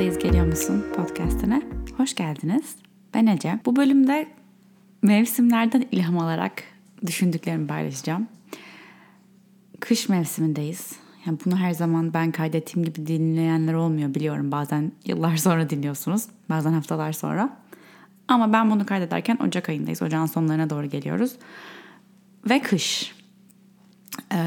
Yoldayız 0.00 0.22
Geliyor 0.22 0.46
Musun 0.46 0.84
podcastine 0.96 1.62
hoş 1.96 2.14
geldiniz. 2.14 2.76
Ben 3.14 3.26
Ece. 3.26 3.60
Bu 3.64 3.76
bölümde 3.76 4.28
mevsimlerden 5.02 5.86
ilham 5.92 6.18
alarak 6.18 6.62
düşündüklerimi 7.06 7.66
paylaşacağım. 7.66 8.28
Kış 9.80 10.08
mevsimindeyiz. 10.08 10.92
Yani 11.26 11.38
bunu 11.44 11.56
her 11.56 11.72
zaman 11.72 12.14
ben 12.14 12.32
kaydettiğim 12.32 12.86
gibi 12.86 13.06
dinleyenler 13.06 13.74
olmuyor 13.74 14.14
biliyorum. 14.14 14.52
Bazen 14.52 14.92
yıllar 15.06 15.36
sonra 15.36 15.70
dinliyorsunuz. 15.70 16.26
Bazen 16.48 16.72
haftalar 16.72 17.12
sonra. 17.12 17.56
Ama 18.28 18.52
ben 18.52 18.70
bunu 18.70 18.86
kaydederken 18.86 19.38
Ocak 19.46 19.68
ayındayız. 19.68 20.02
Ocağın 20.02 20.26
sonlarına 20.26 20.70
doğru 20.70 20.86
geliyoruz. 20.86 21.32
Ve 22.50 22.62
kış. 22.62 23.14
Ee, 24.32 24.38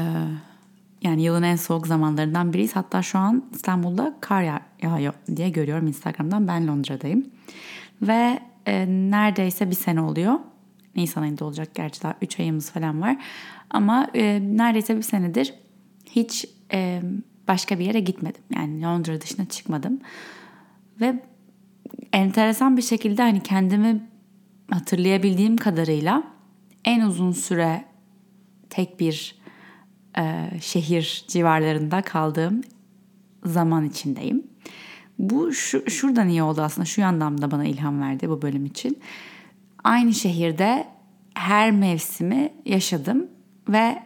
yani 1.04 1.22
yılın 1.22 1.42
en 1.42 1.56
soğuk 1.56 1.86
zamanlarından 1.86 2.52
biriyiz. 2.52 2.76
Hatta 2.76 3.02
şu 3.02 3.18
an 3.18 3.44
İstanbul'da 3.54 4.14
kar 4.20 4.42
yağ 4.42 4.60
yağıyor 4.82 5.14
diye 5.36 5.50
görüyorum 5.50 5.86
Instagram'dan. 5.86 6.48
Ben 6.48 6.68
Londra'dayım. 6.68 7.26
Ve 8.02 8.38
e, 8.66 8.86
neredeyse 8.88 9.70
bir 9.70 9.74
sene 9.74 10.00
oluyor. 10.00 10.34
Nisan 10.96 11.22
ayında 11.22 11.44
olacak 11.44 11.74
gerçi 11.74 12.02
daha 12.02 12.14
3 12.22 12.40
ayımız 12.40 12.70
falan 12.70 13.00
var. 13.00 13.16
Ama 13.70 14.08
e, 14.14 14.40
neredeyse 14.42 14.96
bir 14.96 15.02
senedir 15.02 15.54
hiç 16.10 16.46
e, 16.72 17.02
başka 17.48 17.78
bir 17.78 17.84
yere 17.84 18.00
gitmedim. 18.00 18.42
Yani 18.54 18.82
Londra 18.82 19.20
dışına 19.20 19.46
çıkmadım. 19.46 20.00
Ve 21.00 21.22
enteresan 22.12 22.76
bir 22.76 22.82
şekilde 22.82 23.22
hani 23.22 23.42
kendimi 23.42 24.08
hatırlayabildiğim 24.70 25.56
kadarıyla 25.56 26.22
en 26.84 27.00
uzun 27.00 27.32
süre 27.32 27.84
tek 28.70 29.00
bir 29.00 29.43
e, 30.18 30.50
şehir 30.60 31.24
civarlarında 31.28 32.02
kaldığım 32.02 32.60
zaman 33.44 33.84
içindeyim. 33.84 34.42
Bu 35.18 35.52
şu, 35.52 35.90
şuradan 35.90 36.28
iyi 36.28 36.42
oldu 36.42 36.62
aslında. 36.62 36.84
Şu 36.84 37.00
yandan 37.00 37.42
da 37.42 37.50
bana 37.50 37.64
ilham 37.64 38.00
verdi 38.00 38.28
bu 38.28 38.42
bölüm 38.42 38.66
için. 38.66 38.98
Aynı 39.84 40.14
şehirde 40.14 40.88
her 41.34 41.70
mevsimi 41.70 42.52
yaşadım 42.64 43.26
ve 43.68 44.02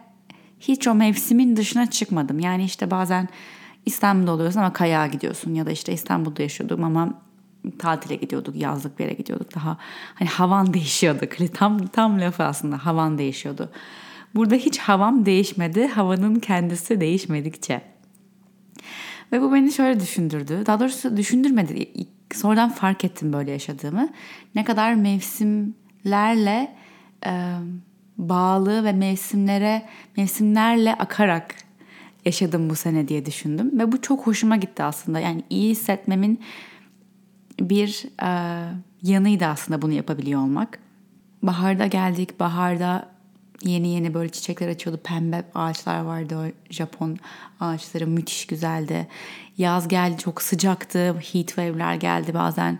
hiç 0.59 0.87
o 0.87 0.95
mevsimin 0.95 1.55
dışına 1.55 1.89
çıkmadım. 1.89 2.39
Yani 2.39 2.63
işte 2.63 2.91
bazen 2.91 3.27
İstanbul'da 3.85 4.31
oluyorsun 4.31 4.59
ama 4.59 4.73
kayağa 4.73 5.07
gidiyorsun 5.07 5.53
ya 5.53 5.65
da 5.65 5.71
işte 5.71 5.93
İstanbul'da 5.93 6.41
yaşıyordum 6.41 6.83
ama 6.83 7.21
tatile 7.79 8.15
gidiyorduk, 8.15 8.55
yazlık 8.55 8.99
bir 8.99 9.03
yere 9.03 9.13
gidiyorduk. 9.13 9.55
Daha 9.55 9.77
hani 10.15 10.29
havan 10.29 10.73
değişiyordu. 10.73 11.25
Tam 11.53 11.87
tam 11.87 12.21
lafı 12.21 12.43
aslında 12.43 12.85
havan 12.85 13.17
değişiyordu. 13.17 13.69
Burada 14.35 14.55
hiç 14.55 14.77
havam 14.77 15.25
değişmedi. 15.25 15.87
Havanın 15.87 16.35
kendisi 16.35 17.01
değişmedikçe. 17.01 17.81
Ve 19.31 19.41
bu 19.41 19.53
beni 19.53 19.71
şöyle 19.71 19.99
düşündürdü. 19.99 20.63
Daha 20.65 20.79
doğrusu 20.79 21.17
düşündürmedi. 21.17 21.91
Sonradan 22.33 22.69
fark 22.69 23.05
ettim 23.05 23.33
böyle 23.33 23.51
yaşadığımı. 23.51 24.09
Ne 24.55 24.63
kadar 24.63 24.93
mevsimlerle 24.93 26.75
e, 27.25 27.53
bağlı 28.17 28.83
ve 28.83 28.91
mevsimlere 28.91 29.85
mevsimlerle 30.17 30.93
akarak 30.93 31.55
yaşadım 32.25 32.69
bu 32.69 32.75
sene 32.75 33.07
diye 33.07 33.25
düşündüm. 33.25 33.79
Ve 33.79 33.91
bu 33.91 34.01
çok 34.01 34.27
hoşuma 34.27 34.55
gitti 34.55 34.83
aslında. 34.83 35.19
Yani 35.19 35.43
iyi 35.49 35.71
hissetmemin 35.71 36.39
bir 37.59 38.05
e, 38.23 38.29
yanıydı 39.01 39.45
aslında 39.45 39.81
bunu 39.81 39.91
yapabiliyor 39.93 40.41
olmak. 40.41 40.79
Baharda 41.43 41.87
geldik. 41.87 42.39
Baharda 42.39 43.18
yeni 43.63 43.87
yeni 43.87 44.13
böyle 44.13 44.29
çiçekler 44.29 44.67
açıyordu. 44.67 45.01
Pembe 45.03 45.43
ağaçlar 45.55 46.01
vardı 46.01 46.37
o 46.37 46.73
Japon 46.73 47.17
ağaçları 47.59 48.07
müthiş 48.07 48.47
güzeldi. 48.47 49.07
Yaz 49.57 49.87
geldi 49.87 50.17
çok 50.17 50.41
sıcaktı. 50.41 51.13
Heat 51.13 51.47
wave'ler 51.47 51.95
geldi 51.95 52.33
bazen 52.33 52.79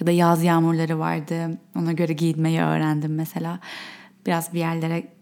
ya 0.00 0.06
da 0.06 0.10
yaz 0.10 0.42
yağmurları 0.44 0.98
vardı. 0.98 1.58
Ona 1.76 1.92
göre 1.92 2.12
giyinmeyi 2.12 2.60
öğrendim 2.60 3.14
mesela. 3.14 3.58
Biraz 4.26 4.52
bir 4.52 4.58
yerlere 4.58 5.18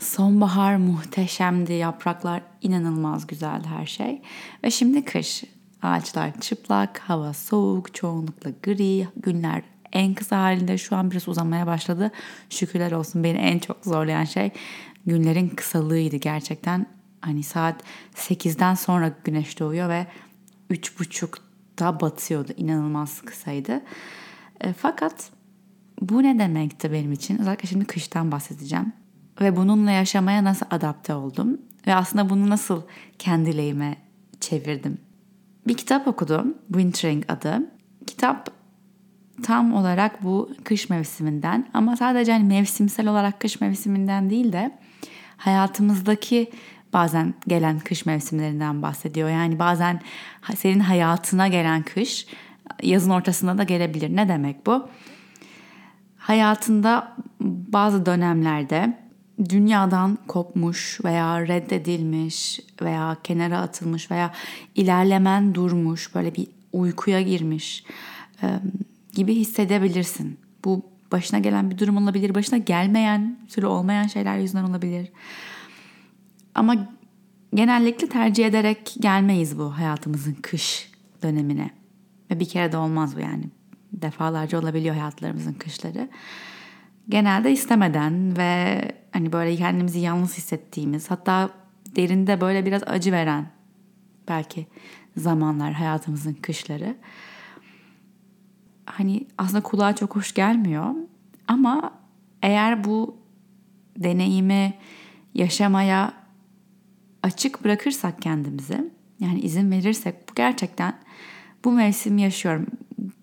Sonbahar 0.00 0.76
muhteşemdi. 0.76 1.72
Yapraklar 1.72 2.42
inanılmaz 2.62 3.26
güzeldi 3.26 3.68
her 3.78 3.86
şey. 3.86 4.22
Ve 4.64 4.70
şimdi 4.70 5.04
kış. 5.04 5.44
Ağaçlar 5.82 6.40
çıplak, 6.40 6.98
hava 6.98 7.32
soğuk, 7.32 7.94
çoğunlukla 7.94 8.50
gri, 8.62 9.08
günler 9.16 9.62
en 9.92 10.14
kısa 10.14 10.38
halinde 10.38 10.78
şu 10.78 10.96
an 10.96 11.10
biraz 11.10 11.28
uzamaya 11.28 11.66
başladı. 11.66 12.10
Şükürler 12.50 12.92
olsun 12.92 13.24
beni 13.24 13.38
en 13.38 13.58
çok 13.58 13.84
zorlayan 13.84 14.24
şey 14.24 14.50
günlerin 15.06 15.48
kısalığıydı 15.48 16.16
gerçekten. 16.16 16.86
Hani 17.20 17.42
saat 17.42 17.82
8'den 18.14 18.74
sonra 18.74 19.12
güneş 19.24 19.60
doğuyor 19.60 19.88
ve 19.88 20.06
3.30'da 20.70 22.00
batıyordu. 22.00 22.52
İnanılmaz 22.56 23.20
kısaydı. 23.20 23.82
E, 24.60 24.72
fakat 24.72 25.30
bu 26.00 26.22
ne 26.22 26.38
demekti 26.38 26.92
benim 26.92 27.12
için? 27.12 27.38
Özellikle 27.38 27.68
şimdi 27.68 27.84
kıştan 27.84 28.32
bahsedeceğim. 28.32 28.92
Ve 29.40 29.56
bununla 29.56 29.90
yaşamaya 29.90 30.44
nasıl 30.44 30.66
adapte 30.70 31.14
oldum? 31.14 31.60
Ve 31.86 31.94
aslında 31.94 32.30
bunu 32.30 32.50
nasıl 32.50 32.82
kendi 33.18 33.96
çevirdim? 34.40 34.98
Bir 35.66 35.76
kitap 35.76 36.08
okudum. 36.08 36.54
Wintering 36.66 37.24
adı. 37.28 37.70
Kitap 38.06 38.61
tam 39.42 39.74
olarak 39.74 40.24
bu 40.24 40.50
kış 40.64 40.90
mevsiminden 40.90 41.68
ama 41.74 41.96
sadece 41.96 42.32
hani 42.32 42.44
mevsimsel 42.44 43.08
olarak 43.08 43.40
kış 43.40 43.60
mevsiminden 43.60 44.30
değil 44.30 44.52
de 44.52 44.78
hayatımızdaki 45.36 46.50
bazen 46.92 47.34
gelen 47.48 47.78
kış 47.78 48.06
mevsimlerinden 48.06 48.82
bahsediyor. 48.82 49.28
Yani 49.30 49.58
bazen 49.58 50.00
senin 50.56 50.80
hayatına 50.80 51.48
gelen 51.48 51.82
kış 51.82 52.26
yazın 52.82 53.10
ortasında 53.10 53.58
da 53.58 53.62
gelebilir. 53.62 54.16
Ne 54.16 54.28
demek 54.28 54.66
bu? 54.66 54.88
Hayatında 56.16 57.16
bazı 57.40 58.06
dönemlerde 58.06 58.98
dünyadan 59.48 60.18
kopmuş 60.28 61.00
veya 61.04 61.48
reddedilmiş 61.48 62.60
veya 62.82 63.16
kenara 63.24 63.58
atılmış 63.58 64.10
veya 64.10 64.32
ilerlemen 64.74 65.54
durmuş, 65.54 66.14
böyle 66.14 66.34
bir 66.34 66.46
uykuya 66.72 67.22
girmiş 67.22 67.84
gibi 69.12 69.34
hissedebilirsin. 69.34 70.38
Bu 70.64 70.92
başına 71.12 71.38
gelen 71.38 71.70
bir 71.70 71.78
durum 71.78 71.96
olabilir, 71.96 72.34
başına 72.34 72.58
gelmeyen, 72.58 73.38
türlü 73.48 73.66
olmayan 73.66 74.06
şeyler 74.06 74.38
yüzünden 74.38 74.64
olabilir. 74.64 75.12
Ama 76.54 76.88
genellikle 77.54 78.08
tercih 78.08 78.46
ederek 78.46 78.94
gelmeyiz 79.00 79.58
bu 79.58 79.78
hayatımızın 79.78 80.34
kış 80.34 80.90
dönemine. 81.22 81.70
Ve 82.30 82.40
bir 82.40 82.48
kere 82.48 82.72
de 82.72 82.76
olmaz 82.76 83.16
bu 83.16 83.20
yani. 83.20 83.44
Defalarca 83.92 84.60
olabiliyor 84.60 84.94
hayatlarımızın 84.94 85.52
kışları. 85.52 86.08
Genelde 87.08 87.52
istemeden 87.52 88.36
ve 88.36 88.80
hani 89.12 89.32
böyle 89.32 89.56
kendimizi 89.56 89.98
yalnız 89.98 90.36
hissettiğimiz 90.36 91.10
hatta 91.10 91.50
derinde 91.96 92.40
böyle 92.40 92.66
biraz 92.66 92.82
acı 92.86 93.12
veren 93.12 93.46
belki 94.28 94.66
zamanlar 95.16 95.72
hayatımızın 95.72 96.34
kışları 96.34 96.96
hani 98.86 99.26
aslında 99.38 99.62
kulağa 99.62 99.96
çok 99.96 100.16
hoş 100.16 100.34
gelmiyor. 100.34 100.94
Ama 101.48 101.92
eğer 102.42 102.84
bu 102.84 103.16
deneyimi 103.96 104.74
yaşamaya 105.34 106.12
açık 107.22 107.64
bırakırsak 107.64 108.22
kendimizi, 108.22 108.90
yani 109.20 109.40
izin 109.40 109.70
verirsek 109.70 110.28
bu 110.28 110.34
gerçekten 110.34 110.98
bu 111.64 111.72
mevsimi 111.72 112.22
yaşıyorum. 112.22 112.66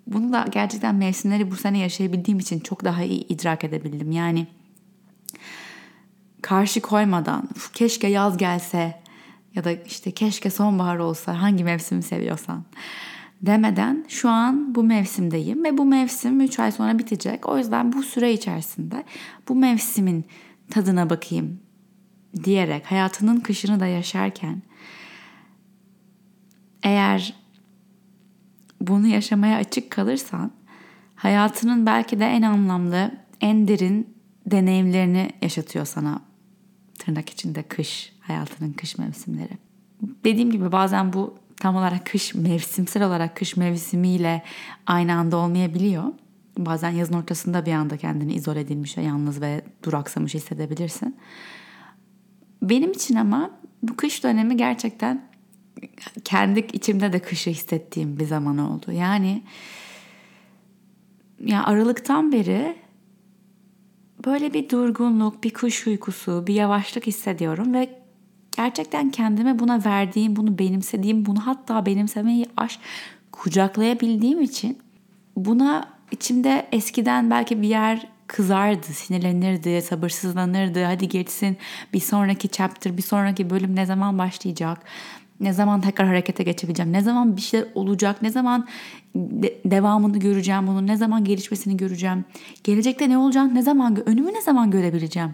Bunu 0.07 0.33
da 0.33 0.45
gerçekten 0.51 0.95
mevsimleri 0.95 1.51
bu 1.51 1.55
sene 1.55 1.77
yaşayabildiğim 1.77 2.39
için 2.39 2.59
çok 2.59 2.83
daha 2.83 3.03
iyi 3.03 3.27
idrak 3.27 3.63
edebildim. 3.63 4.11
Yani 4.11 4.47
karşı 6.41 6.81
koymadan 6.81 7.49
keşke 7.73 8.07
yaz 8.07 8.37
gelse 8.37 9.01
ya 9.55 9.63
da 9.63 9.71
işte 9.71 10.11
keşke 10.11 10.49
sonbahar 10.49 10.97
olsa 10.97 11.41
hangi 11.41 11.63
mevsimi 11.63 12.03
seviyorsan 12.03 12.63
demeden 13.41 14.05
şu 14.07 14.29
an 14.29 14.75
bu 14.75 14.83
mevsimdeyim 14.83 15.63
ve 15.63 15.77
bu 15.77 15.85
mevsim 15.85 16.41
3 16.41 16.59
ay 16.59 16.71
sonra 16.71 16.99
bitecek. 16.99 17.49
O 17.49 17.57
yüzden 17.57 17.93
bu 17.93 18.03
süre 18.03 18.33
içerisinde 18.33 19.03
bu 19.49 19.55
mevsimin 19.55 20.25
tadına 20.69 21.09
bakayım 21.09 21.59
diyerek 22.43 22.91
hayatının 22.91 23.39
kışını 23.39 23.79
da 23.79 23.85
yaşarken 23.85 24.61
eğer 26.83 27.33
bunu 28.81 29.07
yaşamaya 29.07 29.57
açık 29.57 29.91
kalırsan 29.91 30.51
hayatının 31.15 31.85
belki 31.85 32.19
de 32.19 32.25
en 32.25 32.41
anlamlı, 32.41 33.11
en 33.41 33.67
derin 33.67 34.13
deneyimlerini 34.45 35.31
yaşatıyor 35.41 35.85
sana 35.85 36.21
tırnak 36.99 37.29
içinde 37.29 37.63
kış, 37.63 38.13
hayatının 38.19 38.73
kış 38.73 38.97
mevsimleri. 38.97 39.57
Dediğim 40.01 40.51
gibi 40.51 40.71
bazen 40.71 41.13
bu 41.13 41.35
tam 41.59 41.75
olarak 41.75 42.05
kış 42.05 42.35
mevsimsel 42.35 43.03
olarak 43.03 43.35
kış 43.35 43.57
mevsimiyle 43.57 44.43
aynı 44.85 45.13
anda 45.13 45.37
olmayabiliyor. 45.37 46.03
Bazen 46.57 46.89
yazın 46.89 47.13
ortasında 47.13 47.65
bir 47.65 47.71
anda 47.71 47.97
kendini 47.97 48.33
izole 48.33 48.59
edilmiş 48.59 48.97
ve 48.97 49.01
yalnız 49.01 49.41
ve 49.41 49.61
duraksamış 49.83 50.33
hissedebilirsin. 50.33 51.17
Benim 52.61 52.91
için 52.91 53.15
ama 53.15 53.51
bu 53.83 53.97
kış 53.97 54.23
dönemi 54.23 54.57
gerçekten 54.57 55.29
kendi 56.23 56.59
içimde 56.59 57.13
de 57.13 57.19
kışı 57.19 57.49
hissettiğim 57.49 58.19
bir 58.19 58.25
zaman 58.25 58.57
oldu. 58.57 58.91
Yani 58.91 59.43
ya 61.45 61.63
Aralık'tan 61.63 62.31
beri 62.31 62.75
böyle 64.25 64.53
bir 64.53 64.69
durgunluk, 64.69 65.43
bir 65.43 65.53
kuş 65.53 65.87
uykusu, 65.87 66.43
bir 66.47 66.53
yavaşlık 66.53 67.07
hissediyorum 67.07 67.73
ve 67.73 67.98
gerçekten 68.59 69.09
kendime 69.09 69.59
buna 69.59 69.85
verdiğim, 69.85 70.35
bunu 70.35 70.59
benimsediğim, 70.59 71.25
bunu 71.25 71.47
hatta 71.47 71.85
benimsemeyi 71.85 72.45
aş 72.57 72.79
kucaklayabildiğim 73.31 74.41
için 74.41 74.77
buna 75.35 75.87
içimde 76.11 76.67
eskiden 76.71 77.29
belki 77.29 77.61
bir 77.61 77.67
yer 77.67 78.07
kızardı, 78.27 78.87
sinirlenirdi, 78.87 79.81
sabırsızlanırdı. 79.81 80.83
Hadi 80.83 81.07
geçsin 81.07 81.57
bir 81.93 81.99
sonraki 81.99 82.49
chapter, 82.49 82.97
bir 82.97 83.01
sonraki 83.01 83.49
bölüm 83.49 83.75
ne 83.75 83.85
zaman 83.85 84.17
başlayacak? 84.17 84.81
Ne 85.39 85.53
zaman 85.53 85.81
tekrar 85.81 86.07
harekete 86.07 86.43
geçebileceğim? 86.43 86.93
Ne 86.93 87.01
zaman 87.01 87.37
bir 87.37 87.41
şeyler 87.41 87.67
olacak? 87.75 88.21
Ne 88.21 88.29
zaman 88.29 88.67
de- 89.15 89.55
devamını 89.65 90.19
göreceğim 90.19 90.67
bunu? 90.67 90.87
Ne 90.87 90.97
zaman 90.97 91.23
gelişmesini 91.23 91.77
göreceğim? 91.77 92.25
Gelecekte 92.63 93.09
ne 93.09 93.17
olacak? 93.17 93.51
Ne 93.51 93.61
zaman 93.61 94.09
önümü 94.09 94.33
ne 94.33 94.41
zaman 94.41 94.71
görebileceğim? 94.71 95.33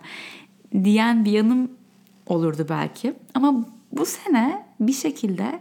diyen 0.83 1.25
bir 1.25 1.31
yanım 1.31 1.71
olurdu 2.25 2.66
belki. 2.69 3.13
Ama 3.33 3.66
bu 3.92 4.06
sene 4.06 4.66
bir 4.80 4.94
şekilde 4.94 5.60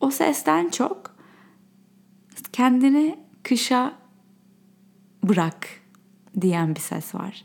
o 0.00 0.10
sesten 0.10 0.68
çok 0.68 1.16
kendini 2.52 3.18
kışa 3.42 3.92
bırak 5.24 5.68
diyen 6.40 6.74
bir 6.74 6.80
ses 6.80 7.14
var. 7.14 7.44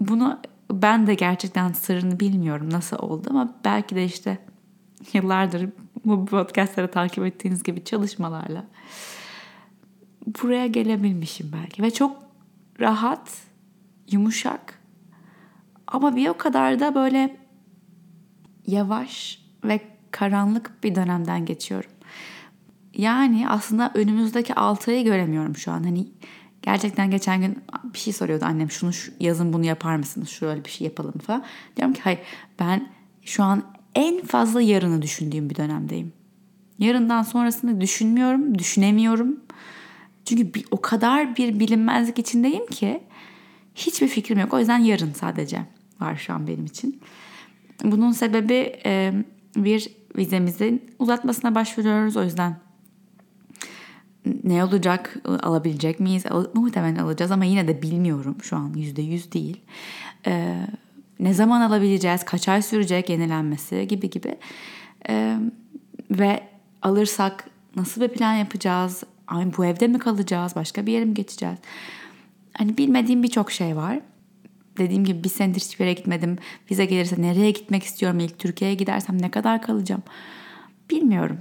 Bunu 0.00 0.40
ben 0.72 1.06
de 1.06 1.14
gerçekten 1.14 1.72
sırrını 1.72 2.20
bilmiyorum 2.20 2.70
nasıl 2.70 2.98
oldu 2.98 3.26
ama 3.30 3.54
belki 3.64 3.94
de 3.94 4.04
işte 4.04 4.38
yıllardır 5.12 5.70
bu 6.04 6.26
podcastları 6.26 6.90
takip 6.90 7.24
ettiğiniz 7.24 7.62
gibi 7.62 7.84
çalışmalarla 7.84 8.64
buraya 10.26 10.66
gelebilmişim 10.66 11.50
belki 11.52 11.82
ve 11.82 11.90
çok 11.90 12.22
rahat, 12.80 13.30
yumuşak 14.10 14.77
ama 15.92 16.16
bir 16.16 16.28
o 16.28 16.36
kadar 16.36 16.80
da 16.80 16.94
böyle 16.94 17.36
yavaş 18.66 19.42
ve 19.64 19.80
karanlık 20.10 20.84
bir 20.84 20.94
dönemden 20.94 21.46
geçiyorum. 21.46 21.90
Yani 22.94 23.48
aslında 23.48 23.92
önümüzdeki 23.94 24.54
6 24.54 24.90
ayı 24.90 25.04
göremiyorum 25.04 25.56
şu 25.56 25.72
an. 25.72 25.84
Hani 25.84 26.06
gerçekten 26.62 27.10
geçen 27.10 27.40
gün 27.40 27.58
bir 27.84 27.98
şey 27.98 28.12
soruyordu 28.12 28.44
annem 28.44 28.70
şunu 28.70 28.92
şu, 28.92 29.12
yazın 29.20 29.52
bunu 29.52 29.64
yapar 29.64 29.96
mısınız? 29.96 30.28
Şöyle 30.28 30.64
bir 30.64 30.70
şey 30.70 30.84
yapalım 30.84 31.18
falan. 31.18 31.44
Diyorum 31.76 31.94
ki 31.94 32.00
hayır 32.04 32.18
ben 32.60 32.88
şu 33.22 33.42
an 33.42 33.62
en 33.94 34.22
fazla 34.22 34.62
yarını 34.62 35.02
düşündüğüm 35.02 35.50
bir 35.50 35.56
dönemdeyim. 35.56 36.12
Yarından 36.78 37.22
sonrasını 37.22 37.80
düşünmüyorum, 37.80 38.58
düşünemiyorum. 38.58 39.40
Çünkü 40.24 40.54
bir, 40.54 40.64
o 40.70 40.80
kadar 40.80 41.36
bir 41.36 41.60
bilinmezlik 41.60 42.18
içindeyim 42.18 42.66
ki 42.66 43.00
hiçbir 43.74 44.08
fikrim 44.08 44.38
yok. 44.38 44.54
O 44.54 44.58
yüzden 44.58 44.78
yarın 44.78 45.12
sadece 45.12 45.62
var 46.00 46.16
şu 46.16 46.32
an 46.32 46.46
benim 46.46 46.64
için. 46.64 47.00
Bunun 47.84 48.12
sebebi 48.12 48.72
e, 48.86 49.12
bir 49.56 49.88
vizemizin 50.16 50.90
uzatmasına 50.98 51.54
başvuruyoruz. 51.54 52.16
O 52.16 52.24
yüzden 52.24 52.56
ne 54.44 54.64
olacak 54.64 55.16
alabilecek 55.42 56.00
miyiz? 56.00 56.26
Al, 56.26 56.44
muhtemelen 56.54 56.96
alacağız 56.96 57.30
ama 57.30 57.44
yine 57.44 57.68
de 57.68 57.82
bilmiyorum 57.82 58.36
şu 58.42 58.56
an 58.56 58.72
yüzde 58.76 59.02
yüz 59.02 59.32
değil. 59.32 59.60
Ee, 60.26 60.66
ne 61.20 61.34
zaman 61.34 61.60
alabileceğiz? 61.60 62.24
Kaç 62.24 62.48
ay 62.48 62.62
sürecek 62.62 63.10
yenilenmesi 63.10 63.88
gibi 63.88 64.10
gibi. 64.10 64.36
Ee, 65.08 65.38
ve 66.10 66.42
alırsak 66.82 67.50
nasıl 67.76 68.00
bir 68.00 68.08
plan 68.08 68.34
yapacağız? 68.34 69.04
Ay, 69.28 69.56
bu 69.56 69.64
evde 69.64 69.88
mi 69.88 69.98
kalacağız? 69.98 70.56
Başka 70.56 70.86
bir 70.86 70.92
yere 70.92 71.04
mi 71.04 71.14
geçeceğiz? 71.14 71.58
Hani 72.58 72.78
bilmediğim 72.78 73.22
birçok 73.22 73.50
şey 73.52 73.76
var. 73.76 74.00
Dediğim 74.78 75.04
gibi 75.04 75.24
bir 75.24 75.28
senedir 75.28 75.60
hiçbir 75.60 75.84
yere 75.84 75.94
gitmedim. 75.94 76.38
Vize 76.70 76.84
gelirse 76.84 77.22
nereye 77.22 77.50
gitmek 77.50 77.82
istiyorum? 77.82 78.20
İlk 78.20 78.38
Türkiye'ye 78.38 78.76
gidersem 78.76 79.22
ne 79.22 79.30
kadar 79.30 79.62
kalacağım? 79.62 80.02
Bilmiyorum. 80.90 81.38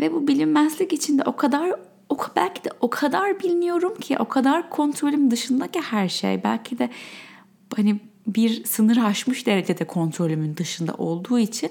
Ve 0.00 0.12
bu 0.12 0.28
bilinmezlik 0.28 0.92
içinde 0.92 1.22
o 1.22 1.36
kadar 1.36 1.72
o 2.08 2.18
belki 2.36 2.64
de 2.64 2.68
o 2.80 2.90
kadar 2.90 3.40
bilmiyorum 3.40 3.94
ki 4.00 4.18
o 4.18 4.28
kadar 4.28 4.70
kontrolüm 4.70 5.30
dışındaki 5.30 5.80
her 5.80 6.08
şey 6.08 6.44
belki 6.44 6.78
de 6.78 6.90
hani 7.76 8.00
bir 8.26 8.64
sınır 8.64 8.96
aşmış 8.96 9.46
derecede 9.46 9.84
kontrolümün 9.86 10.56
dışında 10.56 10.94
olduğu 10.94 11.38
için 11.38 11.70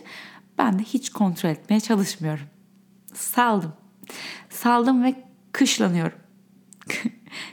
ben 0.58 0.80
de 0.80 0.84
hiç 0.84 1.10
kontrol 1.10 1.50
etmeye 1.50 1.80
çalışmıyorum. 1.80 2.46
Saldım. 3.14 3.74
Saldım 4.50 5.04
ve 5.04 5.16
kışlanıyorum. 5.52 6.18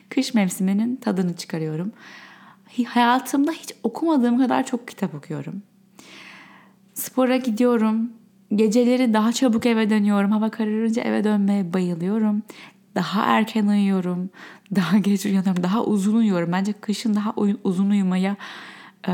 Kış 0.08 0.34
mevsiminin 0.34 0.96
tadını 0.96 1.36
çıkarıyorum. 1.36 1.92
Hayatımda 2.84 3.52
hiç 3.52 3.74
okumadığım 3.82 4.38
kadar 4.38 4.66
çok 4.66 4.88
kitap 4.88 5.14
okuyorum. 5.14 5.62
Spora 6.94 7.36
gidiyorum. 7.36 8.12
Geceleri 8.54 9.12
daha 9.14 9.32
çabuk 9.32 9.66
eve 9.66 9.90
dönüyorum. 9.90 10.30
Hava 10.30 10.50
kararınca 10.50 11.02
eve 11.02 11.24
dönmeye 11.24 11.72
bayılıyorum. 11.72 12.42
Daha 12.94 13.22
erken 13.22 13.66
uyuyorum. 13.66 14.30
Daha 14.74 14.98
geç 14.98 15.26
uyanıyorum. 15.26 15.62
Daha 15.62 15.84
uzun 15.84 16.16
uyuyorum. 16.16 16.52
Bence 16.52 16.72
kışın 16.72 17.14
daha 17.14 17.34
uzun 17.64 17.90
uyumaya 17.90 18.36
e, 19.08 19.12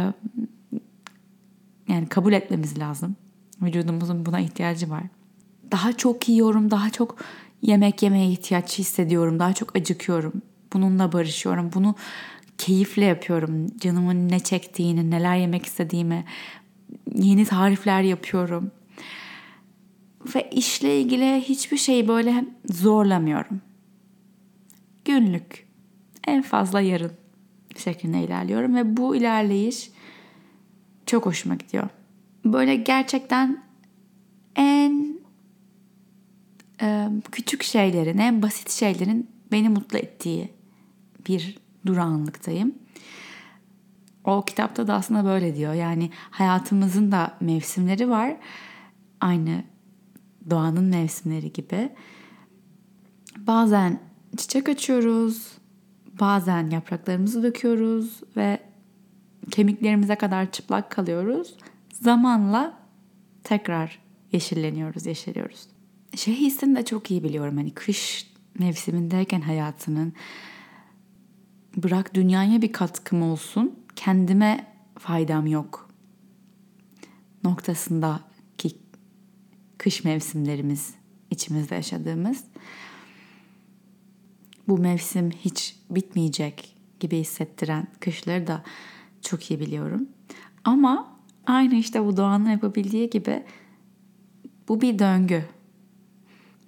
yani 1.89 2.07
kabul 2.09 2.33
etmemiz 2.33 2.79
lazım. 2.79 3.17
Vücudumuzun 3.63 4.27
buna 4.27 4.41
ihtiyacı 4.41 4.91
var. 4.91 5.03
Daha 5.71 5.93
çok 5.93 6.29
yiyorum. 6.29 6.71
Daha 6.71 6.91
çok 6.91 7.17
yemek 7.63 8.03
yemeye 8.03 8.31
ihtiyaç 8.31 8.79
hissediyorum. 8.79 9.39
Daha 9.39 9.53
çok 9.53 9.77
acıkıyorum. 9.77 10.33
Bununla 10.73 11.13
barışıyorum. 11.13 11.71
Bunu 11.75 11.95
keyifle 12.59 13.05
yapıyorum. 13.05 13.67
Canımın 13.79 14.29
ne 14.29 14.41
çektiğini, 14.41 15.11
neler 15.11 15.37
yemek 15.37 15.67
istediğimi, 15.67 16.25
yeni 17.15 17.45
tarifler 17.45 18.03
yapıyorum. 18.03 18.71
Ve 20.35 20.51
işle 20.51 21.01
ilgili 21.01 21.41
hiçbir 21.41 21.77
şeyi 21.77 22.09
böyle 22.09 22.45
zorlamıyorum. 22.71 23.61
Günlük, 25.05 25.67
en 26.27 26.43
fazla 26.43 26.81
yarın 26.81 27.13
şeklinde 27.77 28.25
ilerliyorum 28.25 28.77
ve 28.77 28.97
bu 28.97 29.17
ilerleyiş 29.17 29.91
çok 31.07 31.27
hoşuma 31.27 31.55
gidiyor. 31.55 31.89
Böyle 32.45 32.77
gerçekten 32.77 33.65
en 34.57 35.19
e, 36.83 37.09
küçük 37.33 37.63
şeylerin, 37.63 38.19
en 38.19 38.43
basit 38.43 38.71
şeylerin 38.71 39.31
beni 39.53 39.69
mutlu 39.69 39.99
ettiği 39.99 40.49
bir 41.29 41.64
durağanlıktayım. 41.87 42.75
O 44.25 44.45
kitapta 44.45 44.87
da 44.87 44.95
aslında 44.95 45.25
böyle 45.25 45.57
diyor. 45.57 45.75
Yani 45.75 46.11
hayatımızın 46.31 47.13
da 47.13 47.37
mevsimleri 47.41 48.11
var. 48.11 48.37
Aynı 49.21 49.65
doğanın 50.51 50.85
mevsimleri 50.85 51.53
gibi. 51.53 51.93
Bazen 53.39 54.01
çiçek 54.37 54.69
açıyoruz, 54.69 55.53
bazen 56.21 56.71
yapraklarımızı 56.71 57.43
döküyoruz 57.43 58.21
ve 58.37 58.61
kemiklerimize 59.51 60.17
kadar 60.17 60.53
çıplak 60.53 60.91
kalıyoruz. 60.91 61.57
Zamanla 61.93 62.79
tekrar 63.45 63.99
yeşilleniyoruz, 64.33 65.07
yeşeriyoruz. 65.07 65.67
Şey 66.17 66.35
hissini 66.35 66.77
de 66.77 66.85
çok 66.85 67.11
iyi 67.11 67.25
biliyorum. 67.25 67.57
Hani 67.57 67.71
kış 67.71 68.31
mevsimindeyken 68.59 69.41
hayatının 69.41 70.13
bırak 71.77 72.15
dünyaya 72.15 72.63
bir 72.63 72.73
katkım 72.73 73.23
olsun, 73.23 73.79
kendime 73.97 74.67
faydam 74.99 75.47
yok 75.47 75.85
noktasındaki 77.45 78.77
kış 79.79 80.05
mevsimlerimiz 80.05 80.95
içimizde 81.31 81.75
yaşadığımız 81.75 82.45
bu 84.69 84.79
mevsim 84.79 85.31
hiç 85.31 85.77
bitmeyecek 85.91 86.77
gibi 87.01 87.19
hissettiren 87.19 87.87
kışları 88.01 88.47
da 88.47 88.63
çok 89.23 89.51
iyi 89.51 89.61
biliyorum. 89.61 90.09
Ama 90.65 91.19
aynı 91.47 91.75
işte 91.75 92.05
bu 92.05 92.17
doğanın 92.17 92.51
yapabildiği 92.51 93.11
gibi 93.11 93.45
bu 94.69 94.81
bir 94.81 94.99
döngü. 94.99 95.45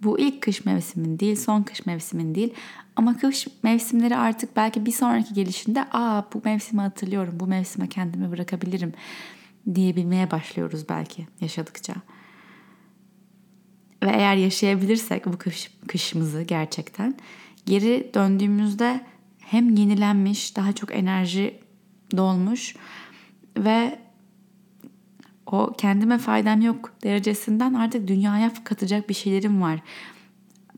Bu 0.02 0.18
ilk 0.18 0.42
kış 0.42 0.64
mevsimin 0.64 1.18
değil, 1.18 1.36
son 1.36 1.62
kış 1.62 1.86
mevsimin 1.86 2.34
değil. 2.34 2.54
Ama 2.96 3.16
kış 3.16 3.46
mevsimleri 3.62 4.16
artık 4.16 4.56
belki 4.56 4.86
bir 4.86 4.92
sonraki 4.92 5.34
gelişinde 5.34 5.84
aa 5.92 6.22
bu 6.34 6.42
mevsimi 6.44 6.80
hatırlıyorum, 6.80 7.40
bu 7.40 7.46
mevsime 7.46 7.88
kendimi 7.88 8.30
bırakabilirim 8.30 8.92
diyebilmeye 9.74 10.30
başlıyoruz 10.30 10.88
belki 10.88 11.26
yaşadıkça. 11.40 11.94
Ve 14.02 14.10
eğer 14.10 14.36
yaşayabilirsek 14.36 15.26
bu 15.26 15.38
kış, 15.38 15.70
kışımızı 15.88 16.42
gerçekten 16.42 17.14
geri 17.66 18.10
döndüğümüzde 18.14 19.00
hem 19.40 19.76
yenilenmiş, 19.76 20.56
daha 20.56 20.72
çok 20.72 20.94
enerji 20.94 21.60
dolmuş 22.16 22.76
ve 23.58 24.05
o 25.46 25.72
kendime 25.78 26.18
faydam 26.18 26.60
yok 26.60 26.92
derecesinden 27.02 27.74
artık 27.74 28.08
dünyaya 28.08 28.52
katacak 28.64 29.08
bir 29.08 29.14
şeylerim 29.14 29.62
var. 29.62 29.82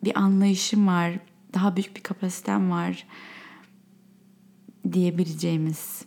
Bir 0.04 0.18
anlayışım 0.18 0.86
var. 0.86 1.18
Daha 1.54 1.76
büyük 1.76 1.96
bir 1.96 2.02
kapasitem 2.02 2.70
var 2.70 3.06
diyebileceğimiz 4.92 6.04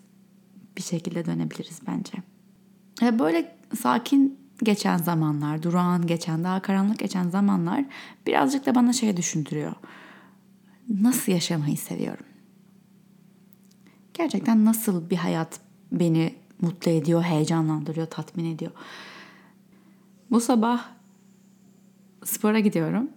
bir 0.77 0.82
şekilde 0.82 1.25
dönebiliriz 1.25 1.80
bence. 1.88 2.13
Böyle 3.20 3.56
sakin 3.80 4.39
geçen 4.63 4.98
zamanlar, 4.98 5.63
durağan 5.63 6.08
geçen, 6.08 6.44
daha 6.44 6.62
karanlık 6.62 7.00
geçen 7.00 7.30
zamanlar 7.30 7.86
birazcık 8.27 8.65
da 8.65 8.75
bana 8.75 8.94
şey 8.94 9.18
düşündürüyor. 9.18 9.74
Nasıl 10.89 11.32
yaşamayı 11.32 11.77
seviyorum? 11.77 12.25
Gerçekten 14.13 14.65
nasıl 14.65 15.10
bir 15.10 15.15
hayat 15.15 15.60
beni 15.91 16.36
mutlu 16.62 16.91
ediyor, 16.91 17.22
heyecanlandırıyor, 17.22 18.08
tatmin 18.08 18.56
ediyor. 18.56 18.72
Bu 20.32 20.41
sabah 20.41 20.86
spora 22.24 22.60
gidiyorum. 22.60 23.10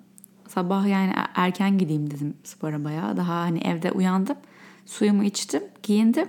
Sabah 0.49 0.87
yani 0.87 1.13
erken 1.35 1.79
gideyim 1.79 2.11
dedim 2.11 2.35
spora 2.45 2.85
bayağı. 2.85 3.17
Daha 3.17 3.41
hani 3.41 3.59
evde 3.59 3.93
uyandım. 3.93 4.37
Suyumu 4.87 5.25
içtim, 5.25 5.63
giyindim. 5.83 6.29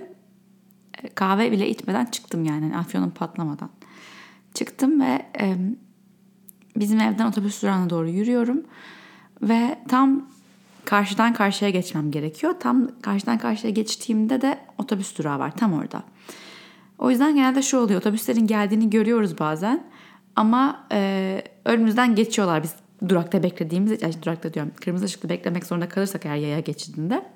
Kahve 1.14 1.52
bile 1.52 1.68
içmeden 1.68 2.04
çıktım 2.04 2.44
yani. 2.44 2.64
yani 2.64 2.76
afyonum 2.76 3.10
patlamadan. 3.10 3.70
Çıktım 4.54 5.00
ve 5.00 5.26
e, 5.40 5.56
bizim 6.76 7.00
evden 7.00 7.26
otobüs 7.26 7.62
durağına 7.62 7.90
doğru 7.90 8.08
yürüyorum. 8.08 8.62
Ve 9.42 9.78
tam 9.88 10.28
karşıdan 10.84 11.34
karşıya 11.34 11.70
geçmem 11.70 12.10
gerekiyor. 12.10 12.54
Tam 12.60 12.88
karşıdan 13.02 13.38
karşıya 13.38 13.72
geçtiğimde 13.72 14.40
de 14.40 14.58
otobüs 14.78 15.18
durağı 15.18 15.38
var 15.38 15.56
tam 15.56 15.72
orada. 15.72 16.02
O 16.98 17.10
yüzden 17.10 17.34
genelde 17.34 17.62
şu 17.62 17.78
oluyor. 17.78 18.00
Otobüslerin 18.00 18.46
geldiğini 18.46 18.90
görüyoruz 18.90 19.38
bazen. 19.38 19.84
Ama 20.36 20.86
e, 20.92 21.42
önümüzden 21.64 22.14
geçiyorlar 22.14 22.62
biz 22.62 22.74
durakta 23.08 23.42
beklediğimiz, 23.42 24.02
yani 24.02 24.14
durakta 24.22 24.54
diyorum 24.54 24.72
kırmızı 24.80 25.04
ışıkta 25.04 25.28
beklemek 25.28 25.66
zorunda 25.66 25.88
kalırsak 25.88 26.26
eğer 26.26 26.36
yaya 26.36 26.60
geçidinde. 26.60 27.26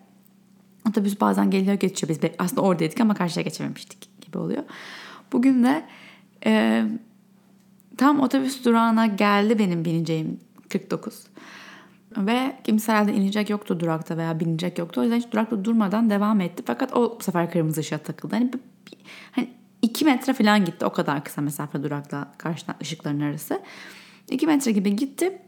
Otobüs 0.89 1.21
bazen 1.21 1.51
geliyor 1.51 1.75
geçiyor. 1.75 2.09
Biz 2.09 2.31
aslında 2.39 2.61
oradaydık 2.61 3.01
ama 3.01 3.15
karşıya 3.15 3.45
geçememiştik 3.45 4.09
gibi 4.21 4.39
oluyor. 4.39 4.63
Bugün 5.33 5.65
de 5.65 5.85
e, 6.47 6.85
tam 7.97 8.21
otobüs 8.21 8.65
durağına 8.65 9.07
geldi 9.07 9.59
benim 9.59 9.85
bineceğim 9.85 10.41
49. 10.69 11.23
Ve 12.17 12.57
kimse 12.65 12.93
herhalde 12.93 13.13
inecek 13.13 13.51
yoktu 13.51 13.81
durakta 13.81 14.17
veya 14.17 14.41
binecek 14.41 14.79
yoktu. 14.79 15.01
O 15.01 15.05
yüzden 15.05 15.19
hiç 15.19 15.33
durakta 15.33 15.65
durmadan 15.65 16.11
devam 16.11 16.41
etti. 16.41 16.63
Fakat 16.67 16.97
o 16.97 17.19
bu 17.21 17.25
sefer 17.25 17.51
kırmızı 17.51 17.81
ışığa 17.81 17.99
takıldı. 17.99 18.35
Hani, 18.35 18.51
hani 19.33 19.49
iki 19.83 20.05
metre 20.05 20.33
falan 20.33 20.65
gitti. 20.65 20.85
O 20.85 20.93
kadar 20.93 21.25
kısa 21.25 21.41
mesafe 21.41 21.83
durakla 21.83 22.33
karşıdan 22.39 22.75
ışıkların 22.83 23.21
arası. 23.21 23.63
İki 24.31 24.47
metre 24.47 24.73
gibi 24.73 24.97
gitti. 24.97 25.39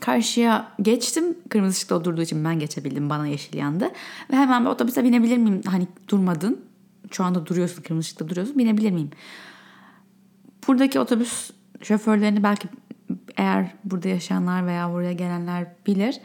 Karşıya 0.00 0.72
geçtim. 0.82 1.24
Kırmızı 1.48 1.76
ışıkta 1.76 2.04
durduğu 2.04 2.22
için 2.22 2.44
ben 2.44 2.58
geçebildim. 2.58 3.10
Bana 3.10 3.26
yeşil 3.26 3.58
yandı. 3.58 3.90
Ve 4.32 4.36
hemen 4.36 4.64
bir 4.64 4.70
otobüse 4.70 5.04
binebilir 5.04 5.36
miyim? 5.36 5.60
Hani 5.66 5.88
durmadın. 6.08 6.64
Şu 7.10 7.24
anda 7.24 7.46
duruyorsun. 7.46 7.82
Kırmızı 7.82 8.06
ışıkta 8.06 8.28
duruyorsun. 8.28 8.58
Binebilir 8.58 8.90
miyim? 8.90 9.10
Buradaki 10.68 11.00
otobüs 11.00 11.50
şoförlerini 11.82 12.42
belki 12.42 12.68
eğer 13.36 13.74
burada 13.84 14.08
yaşayanlar 14.08 14.66
veya 14.66 14.92
buraya 14.92 15.12
gelenler 15.12 15.66
bilir 15.86 16.20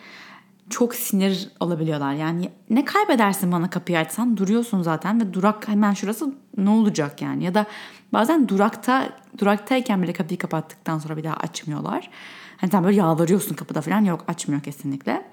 çok 0.71 0.95
sinir 0.95 1.49
olabiliyorlar. 1.59 2.13
Yani 2.13 2.49
ne 2.69 2.85
kaybedersin 2.85 3.51
bana 3.51 3.69
kapıyı 3.69 3.99
açsan 3.99 4.37
duruyorsun 4.37 4.81
zaten 4.81 5.21
ve 5.21 5.33
durak 5.33 5.67
hemen 5.67 5.93
şurası 5.93 6.35
ne 6.57 6.69
olacak 6.69 7.21
yani 7.21 7.43
ya 7.43 7.53
da 7.53 7.65
bazen 8.13 8.49
durakta 8.49 9.09
duraktayken 9.37 10.03
bile 10.03 10.13
kapıyı 10.13 10.37
kapattıktan 10.37 10.99
sonra 10.99 11.17
bir 11.17 11.23
daha 11.23 11.35
açmıyorlar. 11.35 12.09
Hani 12.57 12.71
sen 12.71 12.83
böyle 12.83 12.97
yalvarıyorsun 12.97 13.55
kapıda 13.55 13.81
falan 13.81 14.05
yok 14.05 14.25
açmıyor 14.27 14.63
kesinlikle. 14.63 15.25